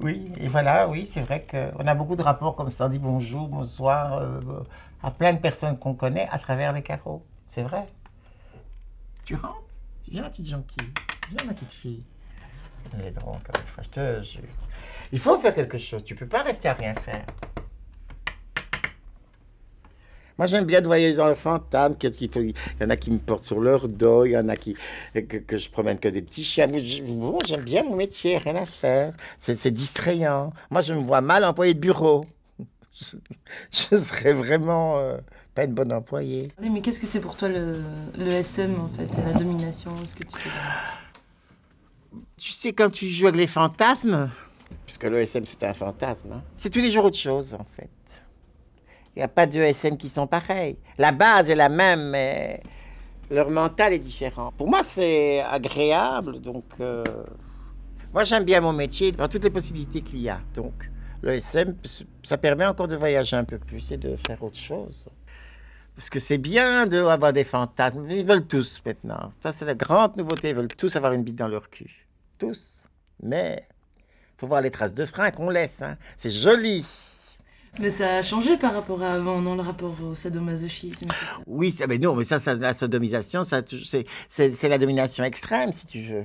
[0.00, 2.98] Oui, et voilà, oui, c'est vrai qu'on a beaucoup de rapports comme ça, on dit
[2.98, 4.40] bonjour, bonsoir euh,
[5.02, 7.24] à plein de personnes qu'on connaît à travers les carreaux.
[7.46, 7.86] C'est vrai.
[9.24, 9.62] Tu rentres
[10.10, 10.88] viens, ma petite jonquille
[11.30, 12.02] Viens, ma petite fille.
[15.12, 17.24] Il faut faire quelque chose, tu peux pas rester à rien faire.
[20.38, 21.96] Moi, j'aime bien de voyager dans le fantôme.
[21.96, 22.40] Qu'est-ce qu'il faut?
[22.40, 24.76] Il y en a qui me portent sur leur dos, il y en a qui
[25.12, 26.68] que, que je promène que des petits chiens.
[26.68, 29.14] Bon, j'aime bien mon métier, rien à faire.
[29.40, 30.52] C'est c'est distrayant.
[30.70, 32.24] Moi, je me vois mal employé de bureau.
[33.00, 33.16] Je,
[33.70, 35.18] je serais vraiment euh,
[35.54, 36.48] pas une bonne employée.
[36.60, 37.80] Oui, mais qu'est-ce que c'est pour toi le,
[38.16, 40.48] le SM en fait, la domination Est-ce que tu sais?
[42.36, 44.28] Tu sais, quand tu joues avec les fantasmes,
[44.84, 47.88] puisque le SM c'est un fantasme, hein, c'est tous les jours autre chose en fait.
[49.18, 50.76] Il n'y a pas deux SM qui sont pareils.
[50.96, 52.62] La base est la même, mais
[53.32, 54.52] leur mental est différent.
[54.56, 57.02] Pour moi, c'est agréable, donc euh,
[58.14, 60.40] moi j'aime bien mon métier dans toutes les possibilités qu'il y a.
[60.54, 60.88] Donc
[61.22, 61.74] le SM,
[62.22, 65.06] ça permet encore de voyager un peu plus et de faire autre chose.
[65.96, 68.08] Parce que c'est bien d'avoir des fantasmes.
[68.08, 69.32] Ils veulent tous maintenant.
[69.42, 70.50] Ça, c'est la grande nouveauté.
[70.50, 72.06] Ils veulent tous avoir une bite dans leur cul.
[72.38, 72.84] Tous.
[73.20, 73.66] Mais
[74.36, 75.82] faut voir les traces de frein qu'on laisse.
[75.82, 75.96] hein.
[76.16, 76.86] C'est joli.
[77.78, 81.16] Mais ça a changé par rapport à avant, non, le rapport au sadomasochisme ça.
[81.46, 85.86] Oui, ça, mais non, mais ça, ça la sodomisation, ça, c'est, la domination extrême, si
[85.86, 86.24] tu veux.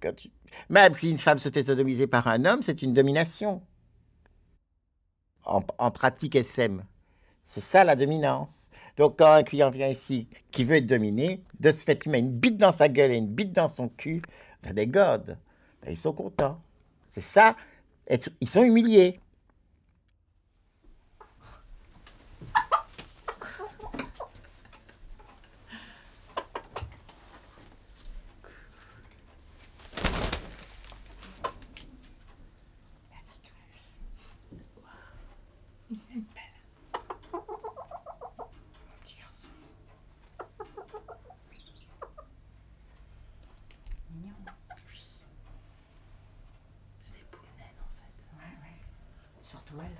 [0.00, 0.28] Quand tu-
[0.68, 3.62] Même si une femme se fait sodomiser par un homme, c'est une domination.
[5.44, 6.82] En, en pratique SM.
[7.46, 8.70] C'est ça la dominance.
[8.96, 12.20] Donc quand un client vient ici qui veut être dominé, de ce fait, tu mets
[12.20, 14.22] une bite dans sa gueule et une bite dans son cul,
[14.62, 15.36] ben, des godes.
[15.82, 16.60] Ben, ils sont contents.
[17.08, 17.56] C'est ça.
[18.40, 19.18] Ils sont humiliés.
[49.50, 49.98] Surtout elle.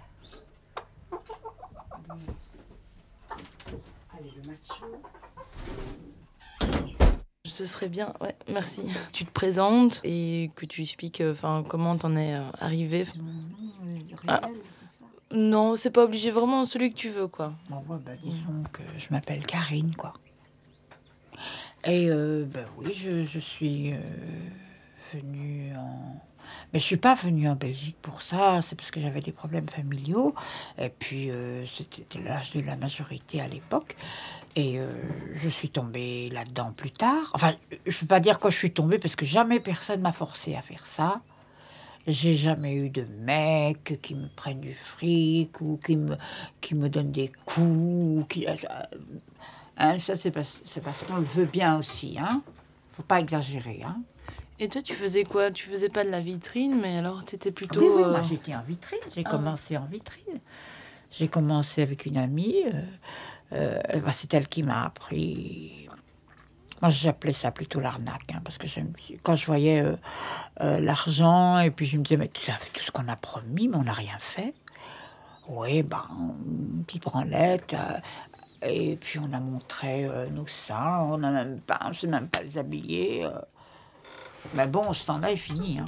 [4.15, 4.87] Allez, le macho.
[7.45, 8.89] Ce serait bien, ouais, merci.
[9.13, 13.05] Tu te présentes et que tu expliques euh, enfin, comment t'en es euh, arrivé.
[14.27, 14.41] Ah.
[15.31, 17.53] Non, c'est pas obligé, vraiment celui que tu veux, quoi.
[17.69, 20.15] Bon, ouais, bah, disons que je m'appelle Karine, quoi.
[21.85, 24.01] Et euh, ben oui, je, je suis euh,
[25.13, 26.23] venue en...
[26.73, 29.69] Mais je suis pas venue en Belgique pour ça, c'est parce que j'avais des problèmes
[29.69, 30.35] familiaux.
[30.79, 33.97] Et puis, euh, c'était l'âge de la majorité à l'époque.
[34.57, 34.91] Et euh,
[35.35, 37.31] je suis tombée là-dedans plus tard.
[37.35, 37.55] Enfin,
[37.87, 40.63] je peux pas dire quand je suis tombée, parce que jamais personne m'a forcé à
[40.63, 41.21] faire ça.
[42.07, 46.17] J'ai jamais eu de mec qui me prenne du fric ou qui me,
[46.61, 48.27] qui me donne des coups.
[48.39, 48.57] euh,
[49.77, 52.17] hein, ça, c'est parce, parce qu'on le veut bien aussi.
[52.19, 52.43] Hein
[52.93, 53.81] faut pas exagérer.
[53.85, 54.03] Hein.
[54.63, 55.51] Et toi, tu faisais quoi?
[55.51, 57.81] Tu faisais pas de la vitrine, mais alors tu étais plutôt.
[57.81, 59.01] Oui, oui, euh, moi, j'étais en vitrine.
[59.13, 60.39] J'ai Ah commencé en vitrine.
[61.11, 62.63] J'ai commencé avec une amie.
[63.53, 65.89] euh, euh, bah, c'est elle qui m'a appris.
[66.81, 68.67] Moi, j'appelais ça plutôt l'arnaque, hein, parce que
[69.25, 69.85] quand je voyais
[70.61, 73.67] l'argent, et puis je me disais, mais tu as fait tout ce qu'on a promis,
[73.67, 74.55] mais on n'a rien fait.
[75.49, 76.05] Oui, ben,
[76.47, 77.75] une petite branlette.
[78.63, 82.43] et puis on a montré nos seins, on n'a même pas, on sait même pas
[82.43, 83.25] les habiller.
[83.27, 83.31] euh.
[84.55, 85.79] Mais bon, ce temps-là est fini.
[85.79, 85.85] Hein.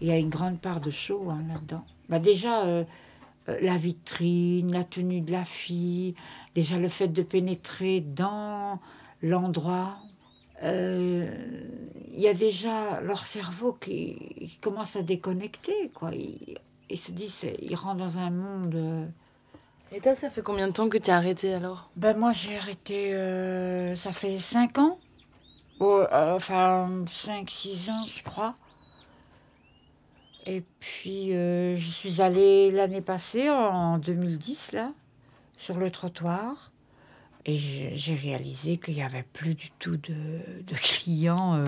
[0.00, 1.84] Il y a une grande part de show hein, là-dedans.
[2.08, 2.84] Bah déjà, euh,
[3.48, 6.14] euh, la vitrine, la tenue de la fille,
[6.54, 8.80] déjà le fait de pénétrer dans
[9.22, 9.96] l'endroit.
[10.62, 11.26] euh,
[12.12, 15.88] Il y a déjà leur cerveau qui, qui commence à déconnecter.
[15.94, 16.10] Quoi.
[16.14, 16.58] Ils,
[16.90, 19.10] ils se disent, ils rentrent dans un monde...
[19.92, 21.90] Et toi, ça fait combien de temps que tu as arrêté alors?
[21.96, 24.98] Ben moi j'ai arrêté, euh, ça fait 5 ans.
[25.78, 28.54] Oh, euh, enfin 5-6 ans je crois.
[30.46, 34.92] Et puis euh, je suis allée l'année passée, en 2010 là,
[35.56, 36.72] sur le trottoir.
[37.46, 41.62] Et j'ai réalisé qu'il n'y avait plus du tout de, clients.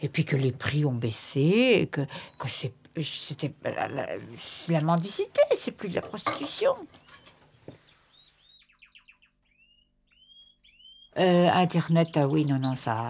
[0.00, 2.00] et puis que les prix ont baissé, et que,
[2.38, 6.74] que c'était la mendicité, c'est plus de la prostitution.
[11.18, 13.08] Euh, Internet, ah oui, non, non, ça,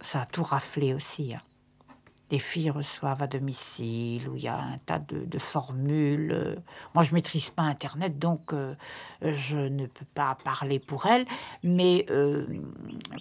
[0.00, 1.34] ça a tout raflé aussi.
[1.34, 1.40] hein.
[2.32, 6.32] Les filles reçoivent à domicile, où il y a un tas de, formules.
[6.32, 6.56] euh.
[6.94, 8.74] Moi, je maîtrise pas Internet, donc euh,
[9.22, 11.24] je ne peux pas parler pour elles.
[11.62, 12.46] Mais, euh,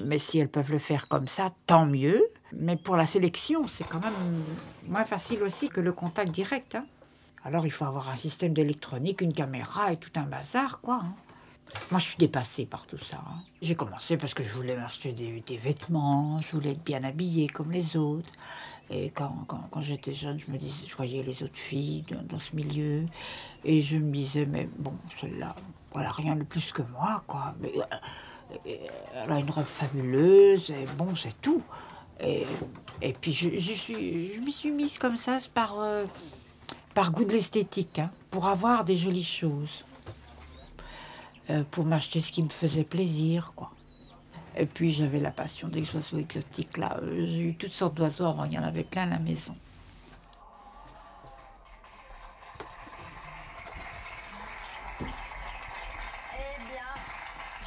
[0.04, 2.26] mais si elles peuvent le faire comme ça, tant mieux.
[2.54, 4.14] Mais pour la sélection, c'est quand même
[4.88, 6.74] moins facile aussi que le contact direct.
[6.76, 6.86] hein.
[7.44, 11.02] Alors, il faut avoir un système d'électronique, une caméra et tout un bazar, quoi.
[11.04, 11.14] hein.
[11.92, 13.18] Moi, je suis dépassée par tout ça.
[13.18, 13.42] hein.
[13.62, 17.72] J'ai commencé parce que je voulais m'acheter des, vêtements, je voulais être bien habillée comme
[17.72, 18.30] les autres.
[18.90, 22.56] Et quand, quand, j'étais jeune, je me disais, je voyais les autres filles dans, ce
[22.56, 23.06] milieu.
[23.64, 25.56] Et je me disais, mais bon, celle-là,
[25.92, 27.56] voilà, rien de plus que moi, quoi.
[27.64, 27.82] Euh,
[28.68, 28.76] euh,
[29.16, 31.64] elle a une robe fabuleuse, et bon, c'est tout.
[32.20, 32.46] Et,
[33.02, 36.06] et puis, je, je, suis, je me suis mise comme ça par, euh,
[36.94, 39.84] par goût de l'esthétique, hein, pour avoir des jolies choses
[41.72, 43.72] pour m'acheter ce qui me faisait plaisir, quoi.
[44.58, 46.98] Et puis j'avais la passion des oiseaux exotiques, là.
[47.02, 49.56] Euh, J'ai eu toutes sortes d'oiseaux avant, il y en avait plein à la maison.
[55.02, 56.88] Eh bien,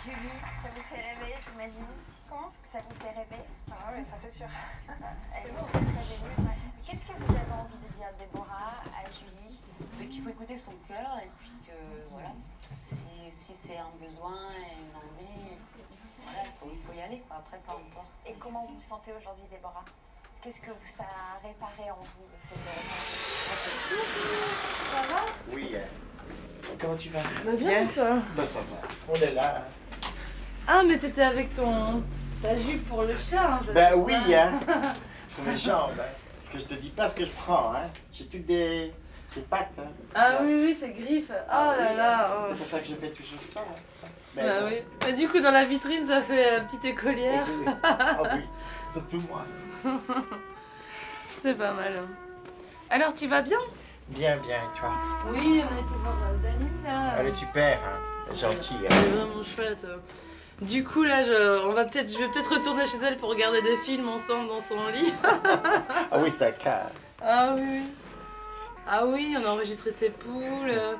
[0.02, 1.84] Julie, ça vous fait rêver, j'imagine
[2.28, 3.42] Comment Ça vous fait rêver?
[3.70, 4.46] Ah oui, ça c'est sûr.
[4.88, 6.48] Elle est très très émue.
[6.86, 9.57] Qu'est-ce que vous avez envie de dire, Déborah, à Julie?
[9.98, 11.72] Mais qu'il faut écouter son cœur et puis que
[12.10, 12.30] voilà,
[12.82, 12.96] si,
[13.30, 15.56] si c'est un besoin et une envie,
[16.24, 17.36] voilà, il faut, il faut y aller quoi.
[17.38, 18.12] Après, peu importe.
[18.26, 19.84] Et comment vous vous sentez aujourd'hui, Déborah?
[20.42, 23.98] Qu'est-ce que ça a réparé en vous, le fait de
[24.92, 25.26] Ça va?
[25.52, 25.74] Oui.
[25.76, 25.80] hein.
[26.78, 27.20] Comment tu vas?
[27.44, 28.88] Bah bien, toi Bah ça va.
[29.08, 29.58] On est là.
[29.58, 30.08] hein.
[30.66, 32.02] Ah, mais t'étais avec ton.
[32.42, 34.60] ta jupe pour le chat, hein, Ben que oui, hein.
[35.34, 35.92] Pour mes jambes.
[35.98, 36.04] Hein.
[36.40, 37.74] Parce que je te dis pas ce que je prends.
[37.74, 37.90] Hein.
[38.12, 38.92] J'ai toutes des,
[39.34, 39.68] des pattes.
[39.78, 39.82] Hein.
[40.14, 41.30] Ah oui, oui, c'est griffe.
[41.30, 42.30] Oh là là.
[42.38, 42.46] oh.
[42.52, 43.60] C'est pour ça que je fais toujours ça.
[43.60, 44.08] Hein.
[44.36, 44.82] Bah oui.
[45.06, 47.44] Mais du coup, dans la vitrine, ça fait euh, petite écolière.
[47.82, 48.40] Ah oui,
[48.92, 49.42] surtout moi.
[51.42, 51.92] c'est pas mal.
[52.90, 53.58] Alors, tu vas bien?
[54.08, 54.92] Bien, bien, et toi?
[55.30, 57.14] Oui, on a été voir euh, Dani là.
[57.18, 57.98] Elle est super, hein.
[58.28, 58.76] Elle est gentille.
[58.84, 59.24] Elle est Hein.
[59.26, 59.86] vraiment chouette.
[60.62, 63.62] Du coup, là, je, on va peut-être, je vais peut-être retourner chez elle pour regarder
[63.62, 65.12] des films ensemble dans son lit.
[66.10, 66.86] Ah oui, c'est un cas.
[67.22, 67.82] Ah oui.
[68.90, 70.70] Ah oui, on a enregistré ses poules.
[70.70, 70.94] euh,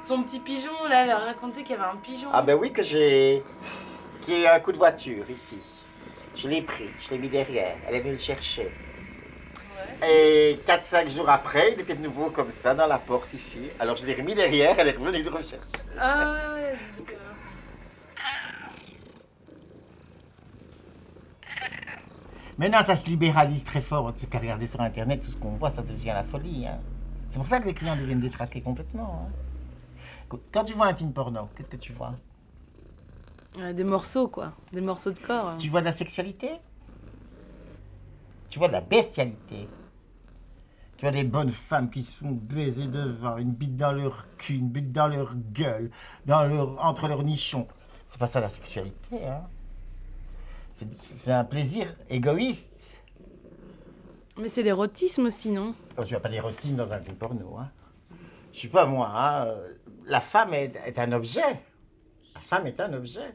[0.00, 2.28] Son petit pigeon, là, elle a raconté qu'il y avait un pigeon.
[2.32, 3.42] Ah ben oui, que j'ai...
[4.22, 5.58] Qui a un coup de voiture ici.
[6.36, 7.76] Je l'ai pris, je l'ai mis derrière.
[7.88, 8.70] Elle est venue le chercher.
[10.08, 13.68] Et 4-5 jours après, il était de nouveau comme ça dans la porte ici.
[13.80, 15.62] Alors je l'ai remis derrière, elle est revenue de recherche.
[15.98, 17.18] Ah ouais, d'accord.
[22.58, 24.06] Maintenant, ça se libéralise très fort.
[24.06, 26.66] En tout cas, regardez sur Internet, tout ce qu'on voit, ça devient la folie.
[26.66, 26.78] hein.
[27.32, 29.26] C'est pour ça que les clients deviennent détraqués complètement.
[29.26, 30.38] hein.
[30.52, 32.14] Quand tu vois un film porno, qu'est-ce que tu vois?
[33.58, 34.52] Ouais, des morceaux, quoi.
[34.70, 35.48] Des morceaux de corps.
[35.48, 35.56] hein.
[35.56, 36.50] Tu vois de la sexualité?
[38.50, 39.66] Tu vois de la bestialité?
[40.98, 44.56] Tu vois des bonnes femmes qui se font baiser devant, une bite dans leur cul,
[44.56, 45.90] une bite dans leur gueule,
[46.26, 47.66] dans leur, entre leurs nichons.
[48.06, 49.40] C'est pas ça la sexualité, hein
[50.74, 52.71] C'est un plaisir égoïste.
[54.38, 55.74] Mais c'est l'érotisme aussi, non?
[56.06, 57.70] Tu vas pas l'érotisme dans un film porno, hein.
[58.52, 59.68] Je sais pas moi, hein, euh,
[60.06, 61.60] la femme est, est un objet.
[62.34, 63.34] La femme est un objet.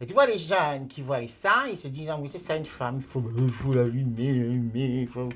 [0.00, 2.56] Et tu vois les jeunes qui voient ça, ils se disent, ah oui, c'est ça
[2.56, 3.22] une femme, il faut,
[3.62, 5.28] faut l'allumer, il faut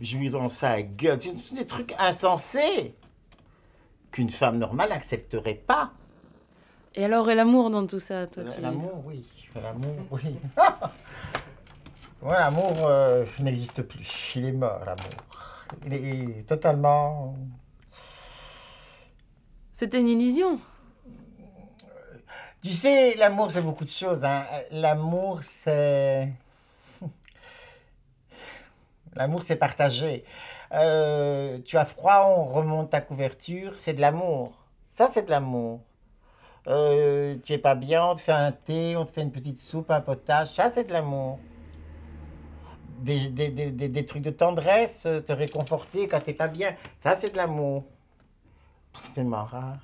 [0.00, 1.18] jouir dans sa gueule.
[1.20, 2.94] C'est des trucs insensés
[4.10, 5.92] qu'une femme normale n'accepterait pas.
[6.94, 9.22] Et alors, et l'amour dans tout ça, toi tu- L'amour, oui.
[9.54, 10.36] L'amour, oui.
[12.22, 14.32] L'amour euh, n'existe plus.
[14.36, 15.10] Il est mort, l'amour.
[15.86, 17.34] Il est, il est totalement...
[19.72, 20.58] C'était une illusion.
[22.62, 24.24] Tu sais, l'amour, c'est beaucoup de choses.
[24.24, 24.44] hein.
[24.70, 26.32] L'amour, c'est...
[29.14, 30.24] L'amour, c'est partagé.
[30.72, 34.52] Euh, tu as froid, on remonte ta couverture, c'est de l'amour.
[34.92, 35.80] Ça, c'est de l'amour.
[36.66, 39.58] Euh, tu es pas bien, on te fait un thé, on te fait une petite
[39.58, 41.38] soupe, un potage, ça, c'est de l'amour.
[43.00, 47.14] Des, des, des, des- trucs de tendresse, euh, te réconforter quand t'es pas bien, ça,
[47.16, 47.84] c'est de l'amour.
[48.94, 49.78] C'est tellement rare.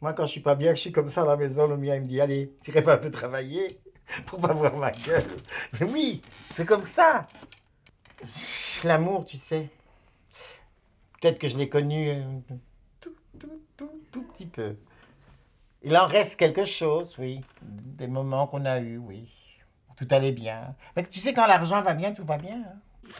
[0.00, 1.76] Moi, quand je suis pas bien, que je suis comme ça à la maison, le
[1.76, 3.68] mien, il me dit Allez, tu irais pas un peu travailler
[4.26, 5.24] pour pas voir ma gueule.
[5.80, 6.22] Mais oui,
[6.54, 7.26] c'est comme ça.
[8.84, 9.68] L'amour, tu sais.
[11.20, 12.22] Peut-être que je l'ai connu euh,
[13.00, 14.76] tout, tout, tout, tout petit peu.
[15.82, 17.40] Il en reste quelque chose, oui.
[17.62, 19.28] Des moments qu'on a eus, oui.
[20.02, 20.74] Tout allait bien.
[20.96, 22.56] Mais tu sais, quand l'argent va bien, tout va bien.
[22.56, 23.12] hein.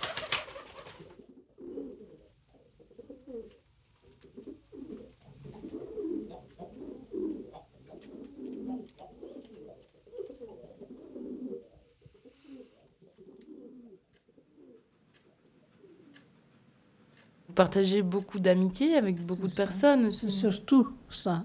[17.47, 21.45] Vous partagez beaucoup d'amitié avec beaucoup de personnes C'est surtout ça.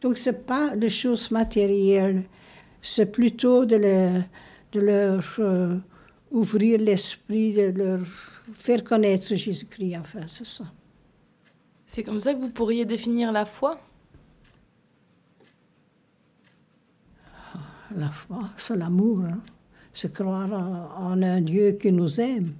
[0.00, 2.24] Donc, ce n'est pas des choses matérielles,
[2.82, 4.22] c'est plutôt de, leur-
[4.72, 5.76] de leur euh,
[6.30, 8.00] ouvrir l'esprit, de leur
[8.54, 10.64] faire connaître Jésus-Christ, enfin, c'est ça.
[11.86, 13.80] C'est comme ça que vous pourriez définir la foi?
[17.96, 19.20] La foi, c'est l'amour.
[19.24, 19.40] hein.
[19.94, 22.52] C'est croire en, en un Dieu qui nous aime.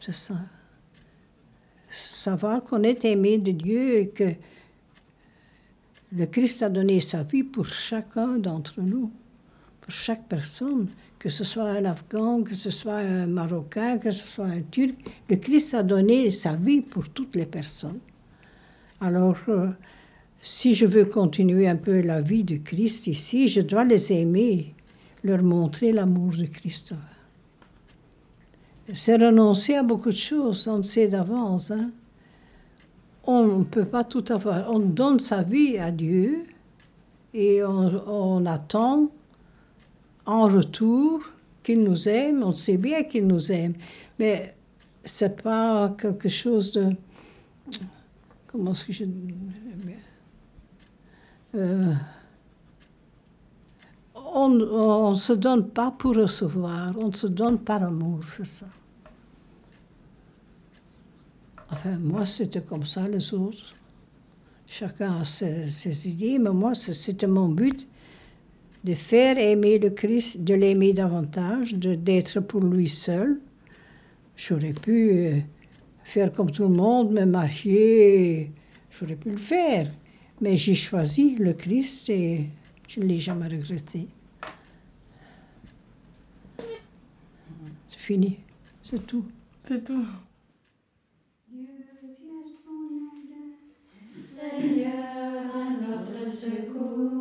[0.00, 0.34] C'est ça.
[1.90, 4.32] Savoir qu'on est aimé de Dieu et que
[6.12, 9.10] le Christ a donné sa vie pour chacun d'entre nous,
[9.80, 10.88] pour chaque personne,
[11.18, 14.94] que ce soit un Afghan, que ce soit un Marocain, que ce soit un Turc.
[15.28, 17.98] Le Christ a donné sa vie pour toutes les personnes.
[19.00, 19.68] Alors, euh,
[20.40, 24.74] si je veux continuer un peu la vie de Christ ici, je dois les aimer,
[25.24, 26.94] leur montrer l'amour de Christ.
[28.94, 31.70] C'est renoncer à beaucoup de choses, on le sait d'avance.
[31.70, 31.90] hein.
[33.24, 34.70] On ne peut pas tout avoir.
[34.70, 36.44] On donne sa vie à Dieu
[37.34, 39.08] et on, attend
[40.24, 41.20] en retour
[41.62, 42.42] qu'il nous aime.
[42.42, 43.74] On sait bien qu'il nous aime,
[44.18, 44.54] mais
[45.04, 46.90] c'est pas quelque chose de.
[48.46, 49.04] Comment est-ce que je.
[51.54, 51.94] Euh,
[54.14, 58.66] on ne se donne pas pour recevoir, on se donne par amour, c'est ça.
[62.00, 63.74] Moi, c'était comme ça, les autres.
[64.66, 67.86] Chacun a ses, idées, mais moi, c'était mon but
[68.84, 73.40] de faire aimer le Christ, de l'aimer davantage, d'être pour lui seul.
[74.36, 75.38] J'aurais pu euh,
[76.04, 78.52] faire comme tout le monde, me marier,
[78.90, 79.90] j'aurais pu le faire.
[80.40, 82.48] Mais j'ai choisi le Christ et
[82.86, 84.06] je ne l'ai jamais regretté.
[87.88, 88.38] C'est fini,
[88.82, 89.24] c'est tout.
[89.66, 90.06] C'est tout.
[94.60, 94.90] Seigneur,
[95.54, 97.17] à notre secours,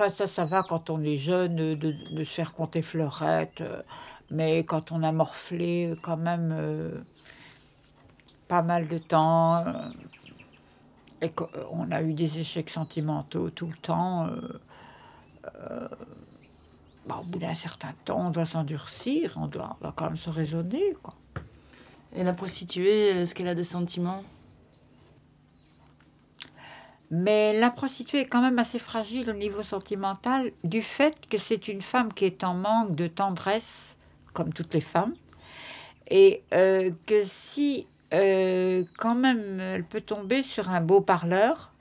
[0.00, 3.82] Enfin, ça, ça va quand on est jeune euh, de, se faire compter fleurette, euh,
[4.30, 7.04] mais quand on a morflé euh, quand même
[8.48, 9.62] pas mal de temps
[11.20, 14.26] et qu'on a eu des échecs sentimentaux tout le temps,
[15.60, 15.88] euh,
[17.06, 20.16] bah, au bout d'un certain temps, on doit s'endurcir, on doit, on doit quand même
[20.16, 20.96] se raisonner.
[21.02, 21.12] Quoi.
[22.16, 24.24] Et la prostituée, est-ce qu'elle a des sentiments?
[27.10, 31.66] Mais la prostituée est quand même assez fragile au niveau sentimental du fait que c'est
[31.66, 33.96] une femme qui est en manque de tendresse,
[34.32, 35.14] comme toutes les femmes,
[36.08, 41.72] et euh, que si euh, quand même elle peut tomber sur un beau parleur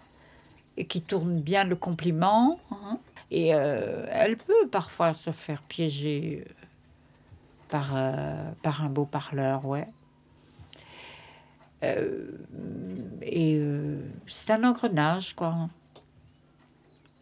[0.77, 2.97] et qui tourne bien le compliment, hein,
[3.29, 6.45] Et euh, elle peut parfois se faire piéger
[7.69, 7.93] par,
[8.63, 9.87] par un beau parleur, ouais.
[11.83, 12.31] Euh,
[13.21, 15.69] et euh, c'est un engrenage, quoi.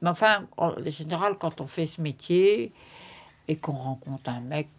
[0.02, 2.72] Mais enfin, en général, quand on fait ce métier
[3.48, 4.70] et qu'on rencontre un mec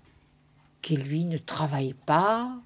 [0.83, 2.57] qui, lui, ne travaille pas,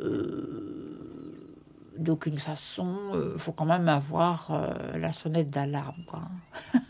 [0.00, 1.56] euh,
[1.96, 4.50] d'aucune façon, il faut quand même avoir
[4.96, 6.22] la sonnette d'alarme, quoi.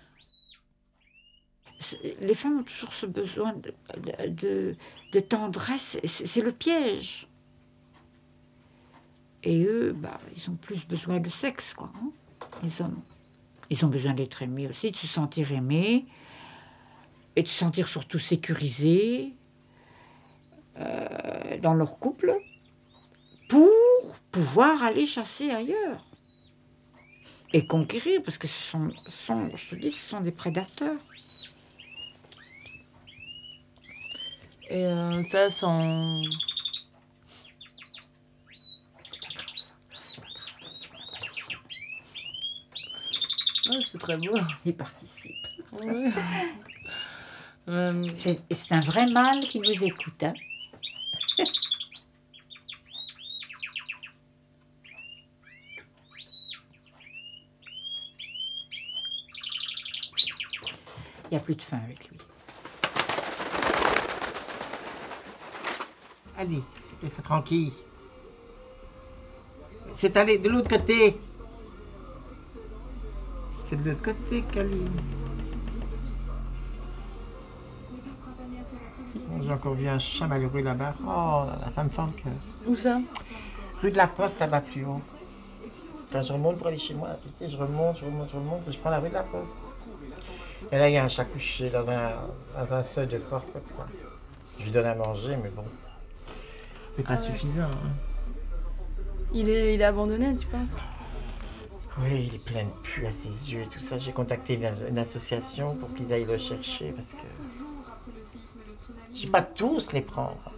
[2.20, 4.76] Les femmes ont toujours ce besoin de,
[5.20, 7.29] tendresse, c'est le piège.
[9.44, 11.90] Et eux, bah, ils ont plus besoin de sexe, quoi.
[11.96, 12.10] hein,
[12.62, 13.00] les hommes.
[13.70, 16.04] Ils ont besoin d'être aimés aussi, de se sentir aimés,
[17.36, 19.32] et de se sentir surtout sécurisés
[20.78, 22.34] euh, dans leur couple,
[23.48, 23.70] pour
[24.30, 26.04] pouvoir aller chasser ailleurs.
[27.52, 31.00] Et conquérir, parce que ce sont, sont- je te dis, ce sont des prédateurs.
[34.68, 36.20] Et euh, ça, sans.
[43.70, 44.32] Ouais, c'est très beau.
[44.64, 45.34] Ils participent.
[45.80, 46.10] Ouais.
[47.68, 50.22] Euh, C'est c'est un vrai mâle qui nous écoute.
[50.22, 50.32] hein.
[61.30, 62.18] Il n'y a plus de faim avec lui.
[66.36, 66.62] Allez,
[67.02, 67.72] laisse tranquille.
[69.94, 71.16] C'est aller de l'autre côté.
[73.82, 74.90] De l'autre côté, Kaline.
[79.42, 80.94] J'ai encore vu un chat malheureux là-bas.
[81.02, 82.32] Oh là là, ça me fend le cœur.
[82.66, 83.00] Où ça?
[83.80, 85.00] Rue de la Poste, là-bas plus haut.
[86.12, 88.68] Quand je remonte pour aller chez moi, tu sais, je remonte, je remonte, je remonte,
[88.68, 89.56] et je prends la rue de la Poste.
[90.72, 92.10] Et là, il y a un chat couché dans un,
[92.58, 93.86] dans un seuil de porte comme ça.
[94.58, 95.64] Je lui donne à manger, mais bon.
[96.96, 97.20] C'est pas Ah ouais.
[97.22, 97.62] suffisant.
[97.62, 97.88] hein.
[99.32, 100.78] il, est, il est abandonné, tu penses?
[102.02, 103.98] Oui, il est plein de pu à ses yeux et tout ça.
[103.98, 107.18] J'ai contacté une, association pour qu'ils aillent le chercher parce que.
[109.12, 110.52] Je vais pas tous les prendre.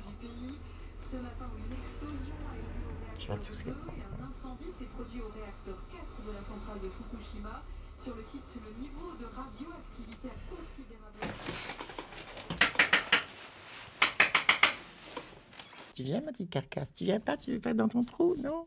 [3.18, 3.93] Je vais pas tous les prendre.
[4.20, 7.62] L'incendie s'est produit au réacteur 4 de la centrale de Fukushima.
[8.05, 11.32] Sur le site, le niveau de radioactivité a considérablement.
[15.95, 16.93] Tu viens, ma petite carcasse?
[16.95, 18.66] Tu viens pas Tu veux pas dans ton trou Non?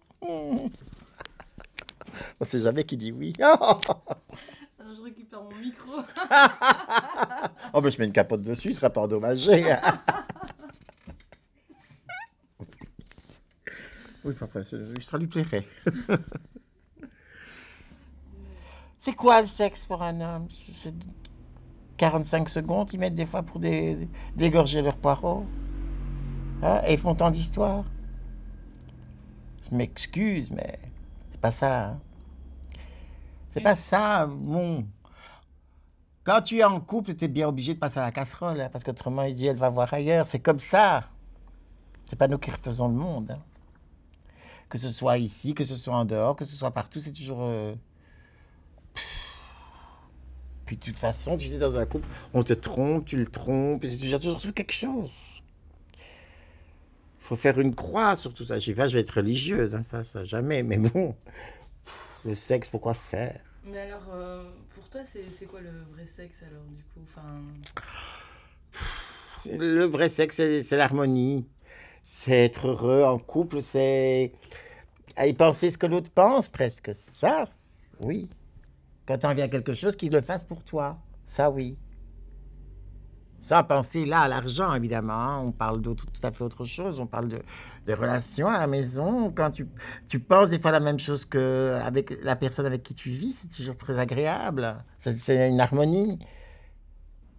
[2.42, 3.34] On sait jamais qui dit oui.
[4.88, 5.94] Oh, Je récupère mon micro.
[7.74, 9.76] oh ben je mets une capote dessus, il sera pas endommagé.
[14.24, 15.66] oui, enfin, ça lui plairait.
[19.00, 20.48] C'est quoi le sexe pour un homme?
[20.82, 20.94] C'est
[21.98, 25.46] 45 secondes, ils mettent des fois pour dé- dégorger leurs poireaux.
[26.62, 27.86] Hein, et ils font tant d'histoires.
[29.70, 30.80] Je m'excuse, mais
[31.32, 31.86] c'est pas ça.
[31.90, 32.00] hein.
[33.56, 34.86] C'est pas ça, bon.
[36.26, 38.70] Quand tu es en couple, tu es bien obligé de passer à la casserole, hein,
[38.70, 40.28] parce qu'autrement, il dit, elle va voir ailleurs.
[40.28, 41.10] C'est comme ça.
[42.10, 43.32] C'est pas nous qui refaisons le monde.
[43.32, 43.42] hein.
[44.68, 47.44] Que ce soit ici, que ce soit en dehors, que ce soit partout, c'est toujours.
[47.44, 47.76] euh,
[48.94, 49.22] pff.
[50.66, 53.84] Puis de toute façon, tu sais, dans un couple, on te trompe, tu le trompes,
[53.86, 55.12] et c'est toujours, toujours sur quelque chose.
[57.22, 58.58] Il faut faire une croix sur tout ça.
[58.58, 61.16] Je sais pas, je vais être religieuse, hein, ça, ça, jamais, mais bon.
[62.26, 63.40] Le sexe, pourquoi faire?
[63.66, 64.44] Mais alors, euh,
[64.76, 67.02] pour toi, c'est quoi le vrai sexe alors, du coup?
[67.04, 67.42] Enfin...
[69.46, 71.48] Le vrai sexe, c'est l'harmonie.
[72.06, 74.32] C'est être heureux en couple, c'est
[75.20, 76.94] y penser ce que l'autre pense presque.
[76.94, 77.46] Ça,
[78.00, 78.30] oui.
[79.08, 80.98] Quand tu envie à quelque chose, qu'il le fasse pour toi.
[81.28, 81.78] Ça, oui.
[83.40, 85.14] Sans penser là à l'argent, évidemment.
[85.14, 85.40] hein.
[85.46, 87.00] On parle d'autre, tout à fait autre chose.
[87.00, 87.40] On parle de,
[87.86, 89.32] de relations à la maison.
[89.32, 89.68] Quand tu,
[90.08, 93.34] tu penses des fois la même chose que avec la personne avec qui tu vis,
[93.40, 94.76] c'est toujours très agréable.
[95.00, 96.18] C'est- une harmonie.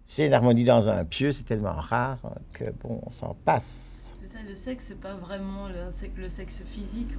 [0.05, 2.19] C'est une harmonie dans un pieu, c'est tellement rare
[2.53, 3.99] que bon, on s'en passe.
[4.21, 7.09] C'est ça, le sexe, c'est pas vraiment le, sexe- le sexe physique.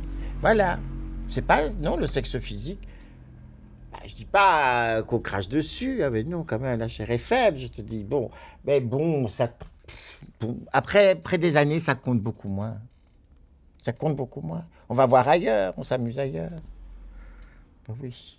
[0.41, 0.79] Voilà.
[1.29, 2.89] C'est pas non le sexe physique.
[3.93, 7.11] Bah, je dis pas euh, qu'on crache dessus, hein, mais non, quand même, la chair
[7.11, 7.57] est faible.
[7.57, 8.30] Je te dis bon,
[8.64, 9.51] mais bon, ça.
[10.72, 12.78] après, après des années, ça compte beaucoup moins.
[13.82, 14.64] Ça compte beaucoup moins.
[14.89, 16.51] On va voir ailleurs, on s'amuse ailleurs.
[17.86, 18.38] Ben oui.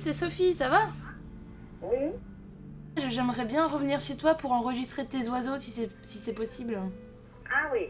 [0.00, 0.80] C'est Sophie, ça va?
[1.82, 2.10] Oui.
[3.08, 6.78] J'aimerais bien revenir chez toi pour enregistrer tes oiseaux si c'est si c'est possible.
[7.52, 7.88] Ah oui.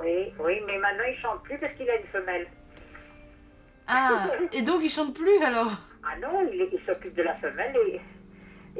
[0.00, 2.46] Oui, oui, mais maintenant il chante plus parce qu'il a une femelle.
[3.88, 5.70] Ah, et donc il chante plus alors?
[6.04, 8.00] Ah non, il, il s'occupe de la femelle et,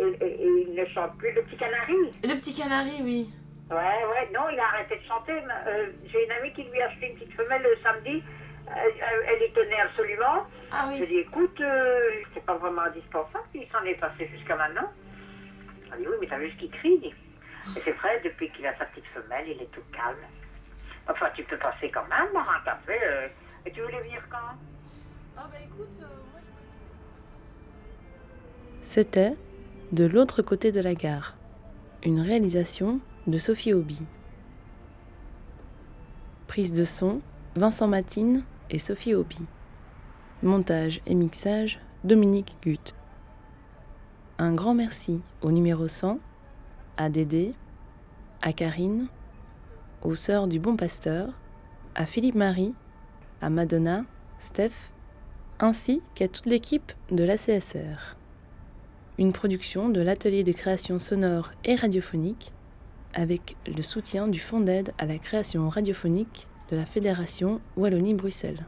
[0.01, 1.33] et, et- et il ne chante plus.
[1.33, 1.95] Le petit canari.
[2.25, 3.31] Le petit canari, oui.
[3.71, 5.33] Ouais, ouais, non, il a arrêté de chanter.
[5.33, 8.23] euh, J'ai une amie qui lui a acheté une petite femelle le samedi.
[8.75, 10.47] Elle, tenait absolument.
[10.73, 10.99] Ah oui.
[10.99, 13.45] Je lui ai dit, écoute, euh, c'est pas vraiment indispensable.
[13.55, 14.91] Il s'en est passé jusqu'à maintenant.
[15.93, 17.15] Elle dit, oui, mais t'as vu ce qu'il crie.
[17.77, 20.17] Et c'est vrai, depuis qu'il a sa petite femelle, il est tout calme.
[21.09, 22.99] Enfin, tu peux passer quand même, boire un café.
[23.03, 23.29] euh,
[23.65, 24.57] et tu voulais venir quand?
[25.37, 26.41] Ah bah écoute, moi
[28.83, 29.35] C'était
[29.93, 31.35] De l'autre côté de la gare,
[32.05, 34.01] une réalisation de Sophie Hobby.
[36.47, 37.21] Prise de son,
[37.57, 39.41] Vincent Matine et Sophie Hobby.
[40.43, 42.95] Montage et mixage, Dominique Gutt.
[44.39, 46.19] Un grand merci au numéro 100,
[46.97, 47.55] à Dédé,
[48.43, 49.09] à Karine,
[50.03, 51.33] aux Sœurs du Bon Pasteur,
[51.95, 52.75] à Philippe Marie,
[53.41, 54.05] à Madonna,
[54.39, 54.91] Steph,
[55.59, 58.17] ainsi qu'à toute l'équipe de l'ACSR.
[59.19, 62.53] Une production de l'atelier de création sonore et radiophonique
[63.15, 68.65] avec le soutien du Fonds d'aide à la création radiophonique de la Fédération Wallonie-Bruxelles.